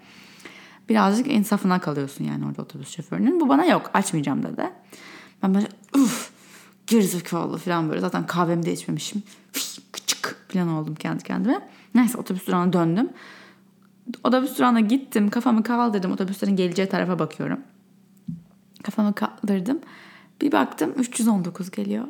Birazcık 0.88 1.26
insafına 1.26 1.80
kalıyorsun 1.80 2.24
yani 2.24 2.46
orada 2.46 2.62
otobüs 2.62 2.96
şoförünün. 2.96 3.40
Bu 3.40 3.48
bana 3.48 3.64
yok 3.64 3.90
açmayacağım 3.94 4.42
dedi. 4.42 4.70
Ben 5.42 5.54
böyle 5.54 5.66
uf 5.94 6.30
gerizekalı 6.86 7.58
falan 7.58 7.88
böyle 7.88 8.00
zaten 8.00 8.26
kahvemi 8.26 8.66
de 8.66 8.72
içmemişim. 8.72 9.22
Küçük 9.92 10.36
falan 10.52 10.68
oldum 10.68 10.94
kendi 10.94 11.24
kendime. 11.24 11.68
Neyse 11.94 12.18
otobüs 12.18 12.46
durağına 12.46 12.72
döndüm. 12.72 13.08
Otobüs 14.24 14.58
durağına 14.58 14.80
gittim. 14.80 15.30
Kafamı 15.30 15.62
kaldırdım. 15.62 16.12
Otobüslerin 16.12 16.56
geleceği 16.56 16.88
tarafa 16.88 17.18
bakıyorum. 17.18 17.60
Kafamı 18.82 19.14
kaldırdım. 19.14 19.78
Bir 20.40 20.52
baktım 20.52 20.92
319 20.96 21.70
geliyor. 21.70 22.04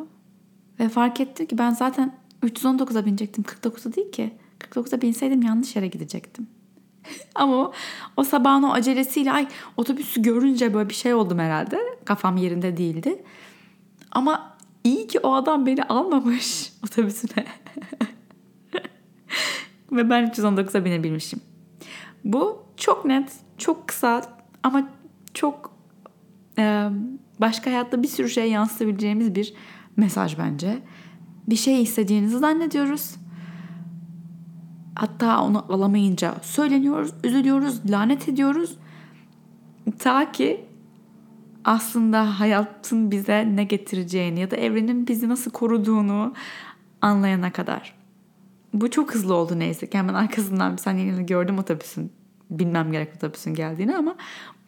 Ve 0.81 0.89
fark 0.89 1.21
ettim 1.21 1.47
ki 1.47 1.59
ben 1.59 1.71
zaten 1.71 2.15
319'a 2.43 3.07
binecektim. 3.07 3.45
49'a 3.45 3.95
değil 3.95 4.13
ki. 4.13 4.35
49'a 4.61 5.03
binseydim 5.03 5.43
yanlış 5.43 5.77
yere 5.77 5.87
gidecektim. 5.87 6.47
Ama 7.35 7.57
o, 7.57 7.73
o 8.17 8.25
sabahın 8.25 8.63
o 8.63 8.73
acelesiyle 8.73 9.33
ay 9.33 9.49
otobüsü 9.77 10.23
görünce 10.23 10.75
böyle 10.75 10.89
bir 10.89 10.95
şey 10.95 11.15
oldum 11.15 11.39
herhalde. 11.39 11.81
Kafam 12.05 12.37
yerinde 12.37 12.77
değildi. 12.77 13.23
Ama 14.11 14.57
iyi 14.85 15.07
ki 15.07 15.21
o 15.21 15.33
adam 15.33 15.67
beni 15.67 15.85
almamış 15.85 16.73
otobüsüne. 16.85 17.47
Ve 19.93 20.11
ben 20.11 20.25
319'a 20.27 20.85
binebilmişim. 20.85 21.41
Bu 22.29 22.63
çok 22.77 23.05
net, 23.05 23.33
çok 23.59 23.89
kısa 23.89 24.23
ama 24.63 24.89
çok 25.35 25.73
e, 26.59 26.89
başka 27.41 27.71
hayatta 27.71 28.03
bir 28.03 28.09
sürü 28.09 28.29
şey 28.29 28.51
yansıtabileceğimiz 28.51 29.35
bir 29.35 29.55
mesaj 29.97 30.39
bence. 30.39 30.79
Bir 31.49 31.57
şey 31.57 31.83
istediğinizi 31.83 32.39
zannediyoruz. 32.39 33.15
Hatta 34.95 35.45
onu 35.45 35.65
alamayınca 35.69 36.35
söyleniyoruz, 36.43 37.15
üzülüyoruz, 37.25 37.91
lanet 37.91 38.29
ediyoruz. 38.29 38.77
Ta 39.99 40.33
ki 40.33 40.65
aslında 41.65 42.41
hayatın 42.41 43.11
bize 43.11 43.49
ne 43.57 43.65
getireceğini 43.65 44.41
ya 44.41 44.51
da 44.51 44.57
evrenin 44.57 45.07
bizi 45.07 45.29
nasıl 45.29 45.51
koruduğunu 45.51 46.35
anlayana 47.01 47.53
kadar. 47.53 47.95
Bu 48.75 48.91
çok 48.91 49.15
hızlı 49.15 49.35
oldu 49.35 49.59
neyse 49.59 49.91
ki 49.91 49.99
hemen 49.99 50.15
arkasından 50.15 50.73
bir 50.73 50.79
saniye 50.79 51.23
gördüm 51.23 51.59
otobüsün 51.59 52.18
bilmem 52.51 52.93
gerek 52.93 53.17
otobüsün 53.17 53.55
geldiğini 53.55 53.97
ama 53.97 54.17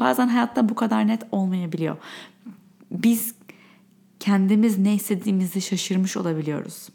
bazen 0.01 0.29
hayatta 0.29 0.69
bu 0.69 0.75
kadar 0.75 1.09
net 1.09 1.23
olmayabiliyor. 1.33 1.97
Biz 2.91 3.35
kendimiz 4.21 4.79
ne 4.79 4.95
istediğimizi 4.95 5.61
şaşırmış 5.61 6.17
olabiliyoruz. 6.17 6.89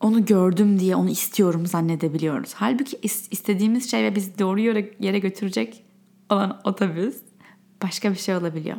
Onu 0.00 0.24
gördüm 0.24 0.80
diye 0.80 0.96
onu 0.96 1.10
istiyorum 1.10 1.66
zannedebiliyoruz. 1.66 2.54
Halbuki 2.54 2.98
istediğimiz 3.30 3.90
şey 3.90 4.04
ve 4.04 4.14
bizi 4.14 4.38
doğru 4.38 4.60
yere, 4.60 4.90
yere 5.00 5.18
götürecek 5.18 5.84
olan 6.30 6.60
otobüs 6.64 7.16
başka 7.82 8.10
bir 8.10 8.16
şey 8.16 8.36
olabiliyor. 8.36 8.76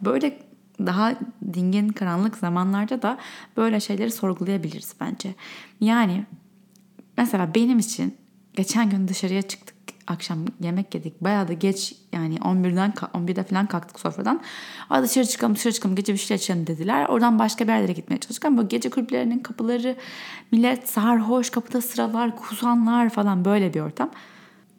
Böyle 0.00 0.38
daha 0.78 1.14
dingin 1.54 1.88
karanlık 1.88 2.36
zamanlarda 2.36 3.02
da 3.02 3.18
böyle 3.56 3.80
şeyleri 3.80 4.10
sorgulayabiliriz 4.10 4.94
bence. 5.00 5.34
Yani 5.80 6.26
mesela 7.16 7.54
benim 7.54 7.78
için 7.78 8.16
geçen 8.54 8.90
gün 8.90 9.08
dışarıya 9.08 9.42
çıktık 9.42 9.74
akşam 10.06 10.38
yemek 10.60 10.94
yedik. 10.94 11.20
Bayağı 11.20 11.48
da 11.48 11.52
geç 11.52 11.94
yani 12.12 12.36
11'den 12.36 12.90
11'de 12.90 13.42
falan 13.42 13.66
kalktık 13.66 14.00
sofradan. 14.00 14.40
Aa 14.90 15.02
dışarı 15.02 15.26
çıkalım 15.26 15.54
dışarı 15.54 15.72
çıkalım 15.72 15.96
gece 15.96 16.12
bir 16.12 16.18
şey 16.18 16.34
açalım 16.34 16.66
dediler. 16.66 17.06
Oradan 17.08 17.38
başka 17.38 17.64
bir 17.64 17.72
yerlere 17.72 17.92
gitmeye 17.92 18.18
çalıştık 18.18 18.44
ama 18.44 18.62
gece 18.62 18.90
kulüplerinin 18.90 19.38
kapıları 19.38 19.96
millet 20.52 20.88
sarhoş 20.88 21.50
kapıda 21.50 21.80
sıralar 21.80 22.36
kusanlar 22.36 23.10
falan 23.10 23.44
böyle 23.44 23.74
bir 23.74 23.80
ortam. 23.80 24.10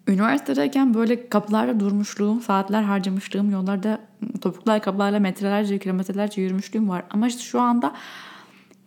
Üniversitedeyken 0.08 0.94
böyle 0.94 1.30
kapılarda 1.30 1.80
durmuşluğum, 1.80 2.42
saatler 2.42 2.84
harcamışlığım, 2.84 3.52
yollarda 3.52 4.00
topuklu 4.42 4.72
ayakkabılarla 4.72 5.20
metrelerce, 5.20 5.80
kilometrelerce 5.80 6.42
yürümüşlüğüm 6.42 6.90
var. 6.90 7.04
Ama 7.10 7.28
işte 7.28 7.42
şu 7.42 7.62
anda 7.62 7.94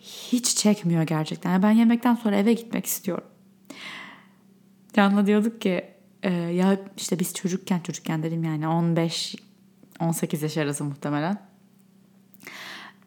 hiç 0.00 0.56
çekmiyor 0.56 1.02
gerçekten. 1.02 1.52
Yani 1.52 1.62
ben 1.62 1.70
yemekten 1.70 2.14
sonra 2.14 2.36
eve 2.36 2.52
gitmek 2.52 2.86
istiyorum. 2.86 3.24
Can'la 4.96 5.26
diyorduk 5.26 5.60
ki 5.60 5.84
e, 6.22 6.32
ya 6.32 6.78
işte 6.96 7.18
biz 7.18 7.34
çocukken 7.34 7.80
çocukken 7.80 8.22
dedim 8.22 8.44
yani 8.44 8.68
15 8.68 9.36
18 10.00 10.42
yaş 10.42 10.56
arası 10.56 10.84
muhtemelen. 10.84 11.46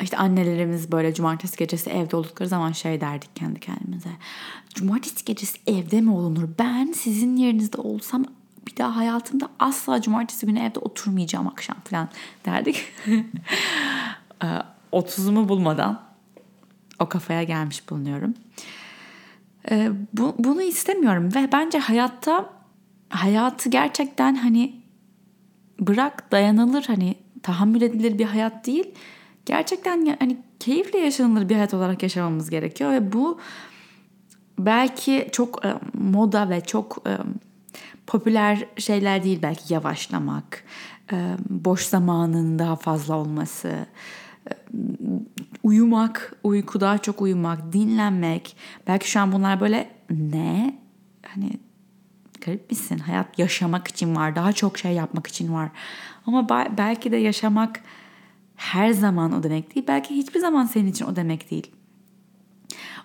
İşte 0.01 0.17
annelerimiz 0.17 0.91
böyle 0.91 1.13
cumartesi 1.13 1.57
gecesi 1.57 1.89
evde 1.89 2.15
oldukları 2.15 2.49
zaman 2.49 2.71
şey 2.71 3.01
derdik 3.01 3.35
kendi 3.35 3.59
kendimize. 3.59 4.09
Cumartesi 4.73 5.25
gecesi 5.25 5.59
evde 5.67 6.01
mi 6.01 6.11
olunur? 6.11 6.49
Ben 6.59 6.91
sizin 6.91 7.35
yerinizde 7.35 7.81
olsam 7.81 8.25
bir 8.67 8.77
daha 8.77 8.95
hayatımda 8.95 9.49
asla 9.59 10.01
cumartesi 10.01 10.45
günü 10.45 10.59
evde 10.59 10.79
oturmayacağım 10.79 11.47
akşam 11.47 11.77
falan 11.83 12.09
derdik. 12.45 12.83
30'umu 14.93 15.45
e, 15.45 15.49
bulmadan 15.49 16.01
o 16.99 17.09
kafaya 17.09 17.43
gelmiş 17.43 17.89
bulunuyorum. 17.89 18.33
E, 19.71 19.89
bu, 20.13 20.35
bunu 20.39 20.61
istemiyorum 20.61 21.29
ve 21.35 21.49
bence 21.51 21.79
hayatta 21.79 22.49
hayatı 23.09 23.69
gerçekten 23.69 24.35
hani 24.35 24.73
bırak 25.79 26.31
dayanılır 26.31 26.83
hani 26.87 27.15
tahammül 27.43 27.81
edilir 27.81 28.19
bir 28.19 28.25
hayat 28.25 28.67
değil. 28.67 28.93
Gerçekten 29.45 30.17
hani 30.19 30.37
keyifle 30.59 30.99
yaşanılır 30.99 31.49
bir 31.49 31.55
hayat 31.55 31.73
olarak 31.73 32.03
yaşamamız 32.03 32.49
gerekiyor 32.49 32.91
ve 32.91 33.13
bu 33.13 33.39
belki 34.59 35.29
çok 35.31 35.65
e, 35.65 35.73
moda 35.93 36.49
ve 36.49 36.61
çok 36.61 37.03
e, 37.07 37.11
popüler 38.07 38.65
şeyler 38.77 39.23
değil. 39.23 39.39
Belki 39.41 39.73
yavaşlamak, 39.73 40.63
e, 41.11 41.35
boş 41.49 41.85
zamanının 41.85 42.59
daha 42.59 42.75
fazla 42.75 43.15
olması, 43.15 43.85
uyumak, 45.69 46.33
uyku 46.43 46.81
daha 46.81 46.97
çok 46.97 47.21
uyumak, 47.21 47.73
dinlenmek. 47.73 48.57
Belki 48.87 49.11
şu 49.11 49.19
an 49.19 49.31
bunlar 49.31 49.59
böyle 49.59 49.89
ne? 50.09 50.79
Hani 51.27 51.51
garip 52.41 52.71
misin? 52.71 52.97
Hayat 52.97 53.39
yaşamak 53.39 53.87
için 53.87 54.15
var. 54.15 54.35
Daha 54.35 54.53
çok 54.53 54.77
şey 54.77 54.91
yapmak 54.91 55.27
için 55.27 55.53
var. 55.53 55.69
Ama 56.25 56.49
belki 56.77 57.11
de 57.11 57.17
yaşamak 57.17 57.81
her 58.55 58.91
zaman 58.91 59.31
o 59.33 59.43
demek 59.43 59.75
değil. 59.75 59.85
Belki 59.87 60.15
hiçbir 60.15 60.39
zaman 60.39 60.65
senin 60.65 60.87
için 60.87 61.05
o 61.05 61.15
demek 61.15 61.51
değil. 61.51 61.71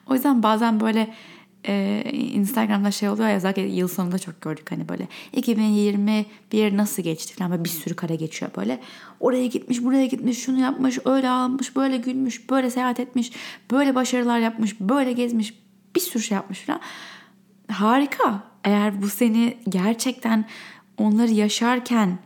O 0.07 0.15
yüzden 0.15 0.43
bazen 0.43 0.81
böyle 0.81 1.15
e, 1.69 2.03
Instagram'da 2.13 2.91
şey 2.91 3.09
oluyor 3.09 3.29
ya 3.29 3.41
zaten 3.41 3.67
yıl 3.67 3.89
sonunda 3.89 4.19
çok 4.19 4.41
gördük 4.41 4.73
hani 4.73 4.89
böyle 4.89 5.09
2021 5.33 6.77
nasıl 6.77 7.03
geçti 7.03 7.35
falan 7.35 7.51
böyle 7.51 7.65
bir 7.65 7.69
sürü 7.69 7.97
kare 7.97 8.17
geçiyor 8.17 8.51
böyle. 8.57 8.81
Oraya 9.21 9.47
gitmiş, 9.47 9.83
buraya 9.83 10.07
gitmiş, 10.07 10.39
şunu 10.39 10.61
yapmış, 10.61 10.99
öyle 11.05 11.29
almış, 11.29 11.77
böyle 11.77 11.97
gülmüş, 11.97 12.51
böyle 12.51 12.71
seyahat 12.71 13.01
etmiş, 13.01 13.33
böyle 13.71 13.95
başarılar 13.95 14.39
yapmış, 14.39 14.81
böyle 14.81 15.13
gezmiş, 15.13 15.55
bir 15.97 16.01
sürü 16.01 16.23
şey 16.23 16.35
yapmış 16.35 16.61
falan. 16.61 16.81
Harika. 17.71 18.43
Eğer 18.65 19.03
bu 19.03 19.09
seni 19.09 19.57
gerçekten 19.69 20.45
onları 20.99 21.31
yaşarken 21.31 22.19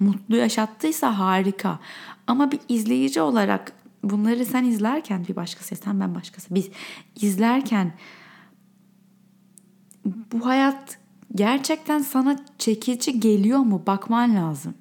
mutlu 0.00 0.36
yaşattıysa 0.36 1.18
harika. 1.18 1.78
Ama 2.26 2.52
bir 2.52 2.60
izleyici 2.68 3.20
olarak 3.20 3.72
bunları 4.02 4.44
sen 4.44 4.64
izlerken 4.64 5.26
bir 5.28 5.36
başkası 5.36 5.76
sen 5.76 6.00
ben 6.00 6.14
başkası 6.14 6.54
biz 6.54 6.68
izlerken 7.20 7.92
bu 10.04 10.46
hayat 10.46 10.98
gerçekten 11.34 11.98
sana 11.98 12.44
çekici 12.58 13.20
geliyor 13.20 13.58
mu 13.58 13.82
bakman 13.86 14.34
lazım. 14.34 14.74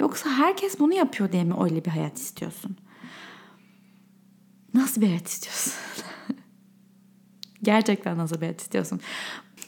Yoksa 0.00 0.30
herkes 0.30 0.80
bunu 0.80 0.94
yapıyor 0.94 1.32
diye 1.32 1.44
mi 1.44 1.54
öyle 1.60 1.84
bir 1.84 1.90
hayat 1.90 2.18
istiyorsun? 2.18 2.76
Nasıl 4.74 5.00
bir 5.00 5.06
hayat 5.06 5.28
istiyorsun? 5.28 5.72
Gerçekten 7.62 8.18
nasıl 8.18 8.36
bir 8.36 8.40
hayat 8.40 8.60
istiyorsun? 8.60 9.00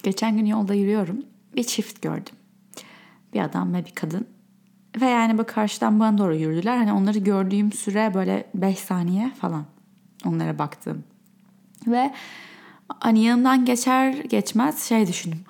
Geçen 0.03 0.37
gün 0.37 0.47
yolda 0.47 0.75
yürüyorum. 0.75 1.23
Bir 1.57 1.65
çift 1.65 2.03
gördüm. 2.03 2.35
Bir 3.35 3.41
adam 3.41 3.75
ve 3.75 3.85
bir 3.85 3.95
kadın. 3.95 4.27
Ve 5.01 5.07
yani 5.07 5.39
bu 5.39 5.47
karşıdan 5.47 6.01
bana 6.01 6.19
doğru 6.19 6.35
yürüdüler. 6.35 6.77
Hani 6.77 6.93
onları 6.93 7.19
gördüğüm 7.19 7.73
süre 7.73 8.15
böyle 8.15 8.51
5 8.55 8.79
saniye 8.79 9.31
falan. 9.31 9.65
Onlara 10.27 10.59
baktım. 10.59 11.05
Ve 11.87 12.15
hani 13.01 13.25
yanımdan 13.25 13.65
geçer 13.65 14.13
geçmez 14.13 14.83
şey 14.83 15.07
düşündüm. 15.07 15.45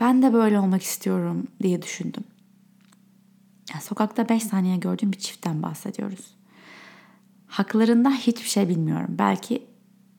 Ben 0.00 0.22
de 0.22 0.32
böyle 0.32 0.60
olmak 0.60 0.82
istiyorum 0.82 1.46
diye 1.62 1.82
düşündüm. 1.82 2.24
Yani 3.72 3.82
sokakta 3.82 4.28
5 4.28 4.42
saniye 4.42 4.76
gördüğüm 4.76 5.12
bir 5.12 5.18
çiftten 5.18 5.62
bahsediyoruz. 5.62 6.34
Haklarında 7.46 8.10
hiçbir 8.10 8.48
şey 8.48 8.68
bilmiyorum. 8.68 9.08
Belki 9.08 9.66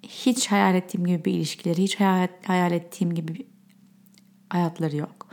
hiç 0.04 0.52
hayal 0.52 0.76
ettiğim 0.76 1.06
gibi 1.06 1.26
bir 1.26 1.34
ilişkileri, 1.34 1.84
hiç 1.84 2.00
hayal, 2.00 2.28
hayal 2.48 2.72
ettiğim 2.72 3.16
gibi 3.16 3.48
hayatları 4.50 4.96
yok 4.96 5.28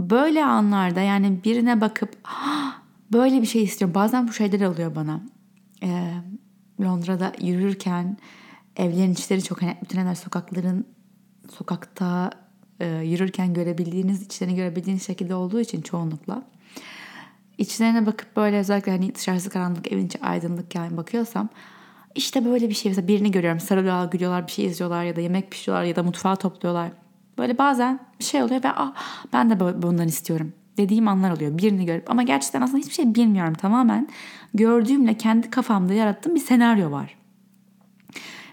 böyle 0.00 0.44
anlarda 0.44 1.00
yani 1.00 1.44
birine 1.44 1.80
bakıp 1.80 2.16
böyle 3.12 3.42
bir 3.42 3.46
şey 3.46 3.62
istiyorum. 3.62 3.94
Bazen 3.94 4.28
bu 4.28 4.32
şeyler 4.32 4.66
oluyor 4.66 4.96
bana. 4.96 5.20
Ee, 5.82 6.12
Londra'da 6.80 7.32
yürürken 7.40 8.16
evlerin 8.76 9.12
içleri 9.12 9.42
çok 9.42 9.62
hani 9.62 9.76
bütün 9.82 9.98
her 9.98 10.14
sokakların 10.14 10.86
sokakta 11.50 12.30
e, 12.80 12.86
yürürken 12.86 13.54
görebildiğiniz, 13.54 14.22
içlerini 14.22 14.56
görebildiğiniz 14.56 15.06
şekilde 15.06 15.34
olduğu 15.34 15.60
için 15.60 15.82
çoğunlukla 15.82 16.42
içlerine 17.58 18.06
bakıp 18.06 18.36
böyle 18.36 18.58
özellikle 18.58 18.92
hani 18.92 19.14
dışarısı 19.14 19.50
karanlık 19.50 19.92
evin 19.92 20.06
içi 20.06 20.22
aydınlık 20.22 20.74
yani 20.74 20.96
bakıyorsam 20.96 21.48
işte 22.14 22.44
böyle 22.44 22.68
bir 22.68 22.74
şey 22.74 22.90
mesela 22.90 23.08
birini 23.08 23.30
görüyorum 23.30 23.60
sarılıyorlar 23.60 24.10
gülüyorlar 24.10 24.46
bir 24.46 24.52
şey 24.52 24.66
izliyorlar 24.66 25.04
ya 25.04 25.16
da 25.16 25.20
yemek 25.20 25.50
pişiyorlar 25.50 25.84
ya 25.84 25.96
da 25.96 26.02
mutfağı 26.02 26.36
topluyorlar 26.36 26.90
Böyle 27.40 27.58
bazen 27.58 28.00
bir 28.18 28.24
şey 28.24 28.42
oluyor 28.42 28.64
ve 28.64 28.68
ah 28.68 28.94
ben 29.32 29.50
de 29.50 29.60
bundan 29.82 30.08
istiyorum 30.08 30.52
dediğim 30.76 31.08
anlar 31.08 31.30
oluyor 31.30 31.58
birini 31.58 31.86
görüp 31.86 32.10
ama 32.10 32.22
gerçekten 32.22 32.60
aslında 32.60 32.78
hiçbir 32.78 32.92
şey 32.92 33.14
bilmiyorum 33.14 33.54
tamamen 33.54 34.08
gördüğümle 34.54 35.16
kendi 35.16 35.50
kafamda 35.50 35.94
yarattığım 35.94 36.34
bir 36.34 36.40
senaryo 36.40 36.90
var. 36.90 37.16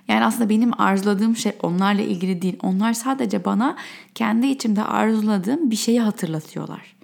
Yani 0.07 0.25
aslında 0.25 0.49
benim 0.49 0.81
arzuladığım 0.81 1.35
şey 1.35 1.51
onlarla 1.63 2.01
ilgili 2.01 2.41
değil. 2.41 2.57
Onlar 2.61 2.93
sadece 2.93 3.45
bana 3.45 3.77
kendi 4.15 4.47
içimde 4.47 4.83
arzuladığım 4.83 5.71
bir 5.71 5.75
şeyi 5.75 6.01
hatırlatıyorlar. 6.01 6.95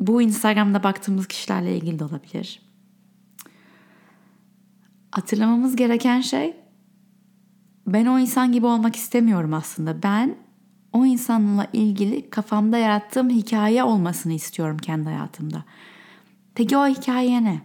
Bu 0.00 0.22
Instagram'da 0.22 0.82
baktığımız 0.82 1.26
kişilerle 1.26 1.76
ilgili 1.76 1.98
de 1.98 2.04
olabilir. 2.04 2.62
Hatırlamamız 5.10 5.76
gereken 5.76 6.20
şey 6.20 6.56
ben 7.92 8.06
o 8.06 8.18
insan 8.18 8.52
gibi 8.52 8.66
olmak 8.66 8.96
istemiyorum 8.96 9.54
aslında. 9.54 10.02
Ben 10.02 10.34
o 10.92 11.06
insanla 11.06 11.66
ilgili 11.72 12.30
kafamda 12.30 12.78
yarattığım 12.78 13.30
hikaye 13.30 13.84
olmasını 13.84 14.32
istiyorum 14.32 14.78
kendi 14.78 15.04
hayatımda. 15.04 15.64
Peki 16.54 16.76
o 16.76 16.86
hikaye 16.86 17.44
ne? 17.44 17.60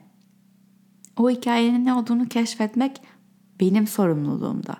O 1.17 1.29
hikayenin 1.29 1.85
ne 1.85 1.93
olduğunu 1.93 2.27
keşfetmek 2.27 3.01
benim 3.59 3.87
sorumluluğumda. 3.87 4.75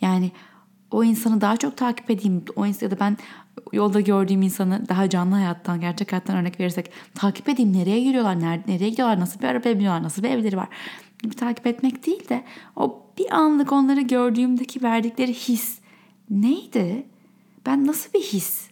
Yani 0.00 0.32
o 0.90 1.04
insanı 1.04 1.40
daha 1.40 1.56
çok 1.56 1.76
takip 1.76 2.10
edeyim. 2.10 2.44
O 2.56 2.66
insan 2.66 2.86
ya 2.86 2.90
da 2.90 3.00
ben 3.00 3.16
yolda 3.72 4.00
gördüğüm 4.00 4.42
insanı 4.42 4.88
daha 4.88 5.10
canlı 5.10 5.34
hayattan, 5.34 5.80
gerçek 5.80 6.12
hayattan 6.12 6.36
örnek 6.36 6.60
verirsek 6.60 6.90
takip 7.14 7.48
edeyim. 7.48 7.72
Nereye 7.72 8.02
nerede, 8.40 8.72
nereye 8.72 8.90
gidiyorlar, 8.90 9.20
nasıl 9.20 9.40
bir 9.40 9.44
araba 9.44 9.64
biniyorlar, 9.64 10.02
nasıl 10.02 10.22
bir 10.22 10.30
evleri 10.30 10.56
var 10.56 10.68
gibi 11.22 11.36
takip 11.36 11.66
etmek 11.66 12.06
değil 12.06 12.28
de 12.28 12.44
o 12.76 13.07
bir 13.18 13.32
anlık 13.32 13.72
onları 13.72 14.00
gördüğümdeki 14.00 14.82
verdikleri 14.82 15.34
his 15.34 15.78
neydi? 16.30 17.06
Ben 17.66 17.86
nasıl 17.86 18.12
bir 18.12 18.20
his 18.20 18.68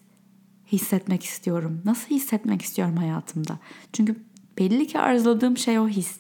hissetmek 0.73 1.25
istiyorum? 1.25 1.83
Nasıl 1.85 2.11
hissetmek 2.11 2.63
istiyorum 2.63 2.97
hayatımda? 2.97 3.59
Çünkü 3.93 4.17
belli 4.59 4.87
ki 4.87 4.99
arzuladığım 4.99 5.57
şey 5.57 5.79
o 5.79 5.89
his. 5.89 6.17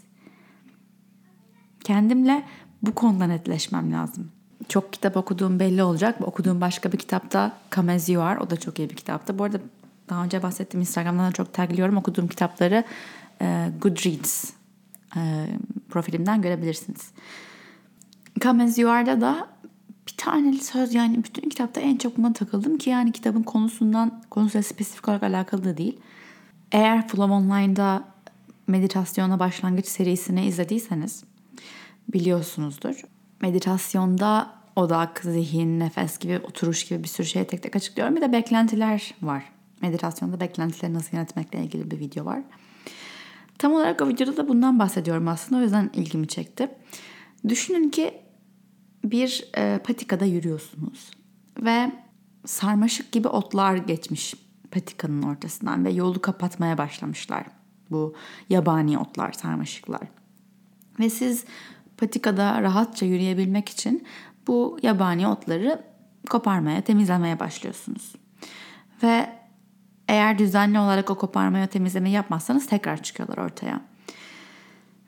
Kendimle 1.84 2.42
bu 2.82 2.94
konuda 2.94 3.26
netleşmem 3.26 3.92
lazım. 3.92 4.32
Çok 4.68 4.92
kitap 4.92 5.16
okuduğum 5.16 5.60
belli 5.60 5.82
olacak. 5.82 6.20
Okuduğum 6.20 6.60
başka 6.60 6.92
bir 6.92 6.98
kitapta 6.98 7.58
You 8.08 8.22
Are. 8.22 8.40
O 8.40 8.50
da 8.50 8.56
çok 8.56 8.78
iyi 8.78 8.90
bir 8.90 8.96
kitaptı. 8.96 9.38
Bu 9.38 9.44
arada 9.44 9.60
daha 10.08 10.24
önce 10.24 10.42
bahsettiğim 10.42 10.80
Instagram'dan 10.80 11.28
da 11.28 11.32
çok 11.32 11.52
tagliyorum. 11.52 11.96
Okuduğum 11.96 12.28
kitapları 12.28 12.84
Goodreads 13.80 14.52
profilimden 15.88 16.42
görebilirsiniz. 16.42 17.10
Come 18.40 18.64
As 18.64 18.78
You 18.78 18.90
Are'da 18.90 19.20
da 19.20 19.48
bir 20.08 20.14
taneli 20.16 20.58
söz 20.58 20.94
yani 20.94 21.24
bütün 21.24 21.48
kitapta 21.48 21.80
en 21.80 21.96
çok 21.96 22.16
buna 22.18 22.32
takıldım 22.32 22.78
ki 22.78 22.90
yani 22.90 23.12
kitabın 23.12 23.42
konusundan 23.42 24.22
konusuyla 24.30 24.62
spesifik 24.62 25.08
olarak 25.08 25.22
alakalı 25.22 25.64
da 25.64 25.76
değil. 25.76 26.00
Eğer 26.72 27.08
Flow 27.08 27.34
Online'da 27.34 28.04
meditasyona 28.66 29.38
başlangıç 29.38 29.86
serisini 29.86 30.46
izlediyseniz 30.46 31.24
biliyorsunuzdur. 32.12 33.02
Meditasyonda 33.42 34.50
odak, 34.76 35.18
zihin, 35.18 35.80
nefes 35.80 36.18
gibi, 36.18 36.38
oturuş 36.38 36.84
gibi 36.84 37.02
bir 37.02 37.08
sürü 37.08 37.26
şey 37.26 37.44
tek 37.44 37.62
tek 37.62 37.76
açıklıyorum. 37.76 38.16
Bir 38.16 38.20
de 38.20 38.32
beklentiler 38.32 39.14
var. 39.22 39.44
Meditasyonda 39.82 40.40
beklentileri 40.40 40.94
nasıl 40.94 41.16
yönetmekle 41.16 41.64
ilgili 41.64 41.90
bir 41.90 41.98
video 41.98 42.24
var. 42.24 42.42
Tam 43.58 43.72
olarak 43.72 44.00
o 44.00 44.08
videoda 44.08 44.36
da 44.36 44.48
bundan 44.48 44.78
bahsediyorum 44.78 45.28
aslında. 45.28 45.60
O 45.60 45.62
yüzden 45.64 45.90
ilgimi 45.94 46.28
çekti. 46.28 46.68
Düşünün 47.48 47.90
ki 47.90 48.25
bir 49.10 49.48
e, 49.56 49.78
patikada 49.78 50.24
yürüyorsunuz 50.24 51.10
ve 51.60 51.92
sarmaşık 52.44 53.12
gibi 53.12 53.28
otlar 53.28 53.76
geçmiş 53.76 54.34
patikanın 54.70 55.22
ortasından 55.22 55.84
ve 55.84 55.90
yolu 55.90 56.20
kapatmaya 56.20 56.78
başlamışlar. 56.78 57.46
Bu 57.90 58.14
yabani 58.50 58.98
otlar, 58.98 59.32
sarmaşıklar. 59.32 60.02
Ve 61.00 61.10
siz 61.10 61.44
patikada 61.96 62.62
rahatça 62.62 63.06
yürüyebilmek 63.06 63.68
için 63.68 64.06
bu 64.46 64.78
yabani 64.82 65.28
otları 65.28 65.82
koparmaya, 66.30 66.80
temizlemeye 66.80 67.40
başlıyorsunuz. 67.40 68.14
Ve 69.02 69.30
eğer 70.08 70.38
düzenli 70.38 70.78
olarak 70.78 71.10
o 71.10 71.14
koparmaya, 71.14 71.66
temizleme 71.66 72.10
yapmazsanız 72.10 72.66
tekrar 72.66 73.02
çıkıyorlar 73.02 73.38
ortaya. 73.38 73.80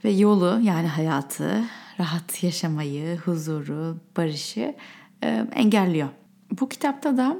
Ve 0.04 0.10
yolu 0.10 0.60
yani 0.62 0.86
hayatı 0.86 1.64
rahat 1.98 2.42
yaşamayı, 2.42 3.18
huzuru, 3.18 3.96
barışı 4.16 4.76
e, 5.24 5.46
engelliyor. 5.52 6.08
Bu 6.60 6.68
kitapta 6.68 7.16
da 7.16 7.36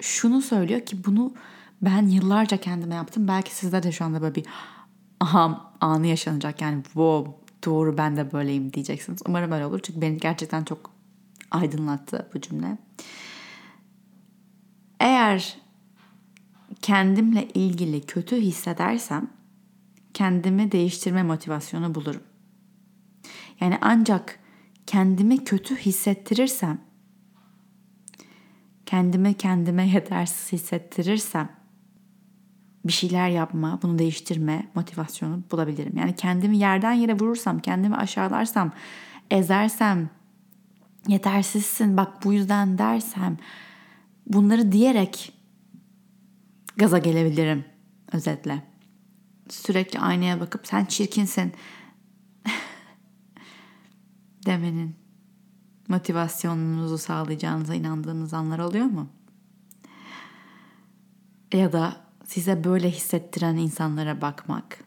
şunu 0.00 0.42
söylüyor 0.42 0.80
ki 0.80 1.04
bunu 1.04 1.34
ben 1.82 2.06
yıllarca 2.06 2.56
kendime 2.56 2.94
yaptım. 2.94 3.28
Belki 3.28 3.54
sizde 3.54 3.82
de 3.82 3.92
şu 3.92 4.04
anda 4.04 4.22
böyle 4.22 4.34
bir 4.34 4.44
aha 5.20 5.72
anı 5.80 6.06
yaşanacak. 6.06 6.60
Yani 6.60 6.82
wow 6.82 7.32
doğru 7.64 7.98
ben 7.98 8.16
de 8.16 8.32
böyleyim 8.32 8.72
diyeceksiniz. 8.72 9.20
Umarım 9.26 9.52
öyle 9.52 9.66
olur. 9.66 9.80
Çünkü 9.82 10.00
beni 10.00 10.18
gerçekten 10.18 10.64
çok 10.64 10.90
aydınlattı 11.50 12.28
bu 12.34 12.40
cümle. 12.40 12.78
Eğer 15.00 15.56
kendimle 16.82 17.48
ilgili 17.48 18.06
kötü 18.06 18.36
hissedersem 18.36 19.30
kendimi 20.14 20.72
değiştirme 20.72 21.22
motivasyonu 21.22 21.94
bulurum. 21.94 22.22
Yani 23.62 23.78
ancak 23.80 24.38
kendimi 24.86 25.44
kötü 25.44 25.76
hissettirirsem, 25.76 26.80
kendimi 28.86 29.34
kendime 29.34 29.88
yetersiz 29.94 30.52
hissettirirsem 30.52 31.48
bir 32.84 32.92
şeyler 32.92 33.28
yapma, 33.28 33.78
bunu 33.82 33.98
değiştirme 33.98 34.70
motivasyonu 34.74 35.42
bulabilirim. 35.50 35.92
Yani 35.96 36.16
kendimi 36.16 36.58
yerden 36.58 36.92
yere 36.92 37.14
vurursam, 37.14 37.58
kendimi 37.58 37.96
aşağılarsam, 37.96 38.72
ezersem, 39.30 40.10
yetersizsin 41.08 41.96
bak 41.96 42.24
bu 42.24 42.32
yüzden 42.32 42.78
dersem, 42.78 43.36
bunları 44.26 44.72
diyerek 44.72 45.32
gaza 46.76 46.98
gelebilirim 46.98 47.64
özetle. 48.12 48.62
Sürekli 49.48 49.98
aynaya 49.98 50.40
bakıp 50.40 50.66
sen 50.66 50.84
çirkinsin 50.84 51.52
demenin 54.46 54.94
motivasyonunuzu 55.88 56.98
sağlayacağınıza 56.98 57.74
inandığınız 57.74 58.34
anlar 58.34 58.58
oluyor 58.58 58.86
mu? 58.86 59.08
Ya 61.52 61.72
da 61.72 61.96
size 62.24 62.64
böyle 62.64 62.90
hissettiren 62.90 63.56
insanlara 63.56 64.20
bakmak, 64.20 64.84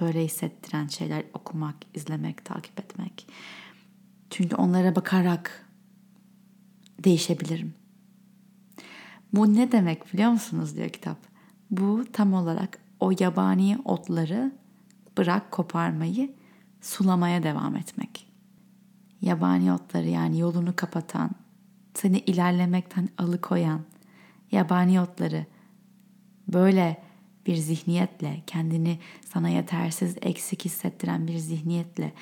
böyle 0.00 0.24
hissettiren 0.24 0.86
şeyler 0.86 1.24
okumak, 1.34 1.76
izlemek, 1.94 2.44
takip 2.44 2.80
etmek. 2.80 3.26
Çünkü 4.30 4.56
onlara 4.56 4.96
bakarak 4.96 5.66
değişebilirim. 7.04 7.74
Bu 9.32 9.54
ne 9.54 9.72
demek 9.72 10.12
biliyor 10.12 10.30
musunuz 10.30 10.76
diyor 10.76 10.88
kitap. 10.88 11.18
Bu 11.70 12.04
tam 12.12 12.34
olarak 12.34 12.78
o 13.00 13.12
yabani 13.20 13.78
otları 13.84 14.52
bırak 15.18 15.50
koparmayı, 15.50 16.34
sulamaya 16.80 17.42
devam 17.42 17.76
etmek. 17.76 18.29
Yabani 19.22 19.72
otları 19.72 20.08
yani 20.08 20.38
yolunu 20.38 20.76
kapatan, 20.76 21.30
seni 21.94 22.18
ilerlemekten 22.18 23.08
alıkoyan 23.18 23.80
yabani 24.52 25.00
otları 25.00 25.46
böyle 26.48 27.02
bir 27.46 27.56
zihniyetle, 27.56 28.42
kendini 28.46 28.98
sana 29.24 29.48
yetersiz, 29.48 30.16
eksik 30.22 30.64
hissettiren 30.64 31.26
bir 31.26 31.38
zihniyetle 31.38 32.12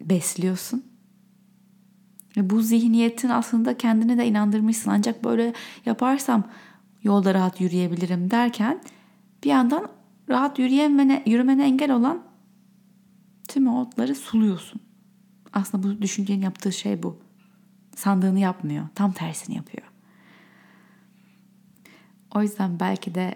besliyorsun. 0.00 0.84
Ve 2.36 2.50
bu 2.50 2.62
zihniyetin 2.62 3.28
aslında 3.28 3.78
kendine 3.78 4.18
de 4.18 4.26
inandırmışsın. 4.26 4.90
Ancak 4.90 5.24
böyle 5.24 5.52
yaparsam 5.86 6.44
yolda 7.02 7.34
rahat 7.34 7.60
yürüyebilirim 7.60 8.30
derken 8.30 8.80
bir 9.44 9.50
yandan 9.50 9.88
rahat 10.28 10.58
yürüyemene, 10.58 11.22
yürümene 11.26 11.64
engel 11.64 11.92
olan 11.92 12.22
tüm 13.54 13.66
otları 13.66 14.14
suluyorsun. 14.14 14.80
Aslında 15.52 15.88
bu 15.88 16.02
düşüncenin 16.02 16.42
yaptığı 16.42 16.72
şey 16.72 17.02
bu. 17.02 17.18
Sandığını 17.96 18.38
yapmıyor. 18.38 18.88
Tam 18.94 19.12
tersini 19.12 19.56
yapıyor. 19.56 19.86
O 22.34 22.42
yüzden 22.42 22.80
belki 22.80 23.14
de 23.14 23.34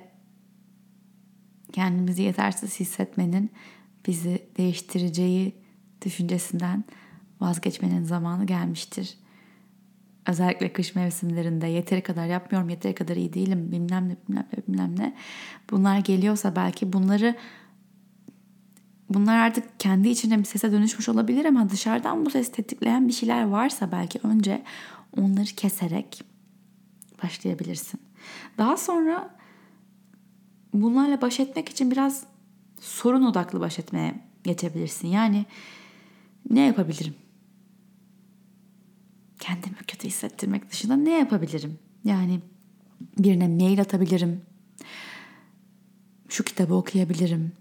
kendimizi 1.73 2.23
yetersiz 2.23 2.81
hissetmenin 2.81 3.51
bizi 4.07 4.49
değiştireceği 4.57 5.55
düşüncesinden 6.05 6.85
vazgeçmenin 7.41 8.05
zamanı 8.05 8.47
gelmiştir. 8.47 9.19
Özellikle 10.27 10.73
kış 10.73 10.95
mevsimlerinde 10.95 11.67
yeteri 11.67 12.03
kadar 12.03 12.27
yapmıyorum, 12.27 12.69
yeteri 12.69 12.95
kadar 12.95 13.17
iyi 13.17 13.33
değilim, 13.33 13.73
bilmem 13.73 14.09
ne, 14.09 14.17
bilmem 14.29 14.47
ne, 14.53 14.67
bilmem 14.69 14.99
ne. 14.99 15.17
Bunlar 15.71 15.99
geliyorsa 15.99 16.57
belki 16.57 16.93
bunları 16.93 17.37
bunlar 19.09 19.39
artık 19.39 19.81
kendi 19.81 20.09
içinde 20.09 20.39
bir 20.39 20.45
sese 20.45 20.73
dönüşmüş 20.73 21.09
olabilir 21.09 21.45
ama 21.45 21.71
dışarıdan 21.71 22.27
bu 22.27 22.31
ses 22.31 22.53
tetikleyen 22.53 23.09
bir 23.09 23.13
şeyler 23.13 23.45
varsa 23.45 23.93
belki 23.93 24.21
önce 24.23 24.63
onları 25.17 25.45
keserek 25.45 26.23
başlayabilirsin. 27.23 28.01
Daha 28.59 28.77
sonra 28.77 29.39
bunlarla 30.75 31.21
baş 31.21 31.41
etmek 31.41 31.69
için 31.69 31.91
biraz 31.91 32.27
sorun 32.81 33.25
odaklı 33.25 33.61
baş 33.61 33.79
etmeye 33.79 34.15
geçebilirsin. 34.45 35.09
Yani 35.09 35.47
ne 36.51 36.61
yapabilirim? 36.61 37.15
Kendimi 39.41 39.77
kötü 39.77 40.09
hissettirmek 40.09 40.71
dışında 40.71 40.97
ne 40.97 41.19
yapabilirim? 41.19 41.79
Yani 42.05 42.41
birine 43.19 43.49
mail 43.49 43.81
atabilirim. 43.81 44.43
Şu 46.29 46.45
kitabı 46.45 46.75
okuyabilirim. 46.75 47.53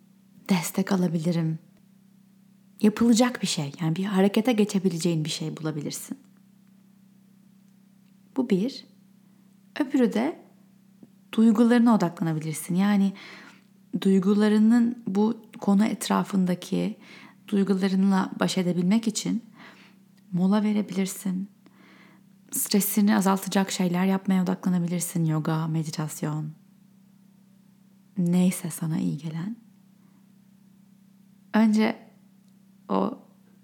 Destek 0.50 0.92
alabilirim. 0.92 1.60
Yapılacak 2.82 3.42
bir 3.42 3.48
şey. 3.48 3.74
Yani 3.82 3.96
bir 3.96 4.04
harekete 4.04 4.54
geçebileceğin 4.54 5.26
bir 5.26 5.30
şey 5.30 5.58
bulabilirsin. 5.58 6.18
Bu 8.38 8.50
bir. 8.50 8.86
Öbürü 9.80 10.14
de 10.14 10.40
duygularına 11.34 11.96
odaklanabilirsin. 11.96 12.76
Yani 12.76 13.14
duygularının 14.02 15.04
bu 15.08 15.42
konu 15.62 15.86
etrafındaki 15.86 16.98
duygularınla 17.48 18.32
baş 18.40 18.58
edebilmek 18.58 19.08
için 19.08 19.44
mola 20.32 20.64
verebilirsin. 20.64 21.50
Stresini 22.52 23.16
azaltacak 23.16 23.72
şeyler 23.72 24.06
yapmaya 24.06 24.44
odaklanabilirsin. 24.44 25.26
Yoga, 25.26 25.68
meditasyon. 25.68 26.52
Neyse 28.18 28.70
sana 28.70 29.00
iyi 29.00 29.18
gelen. 29.18 29.67
Önce 31.58 31.96
o 32.90 33.20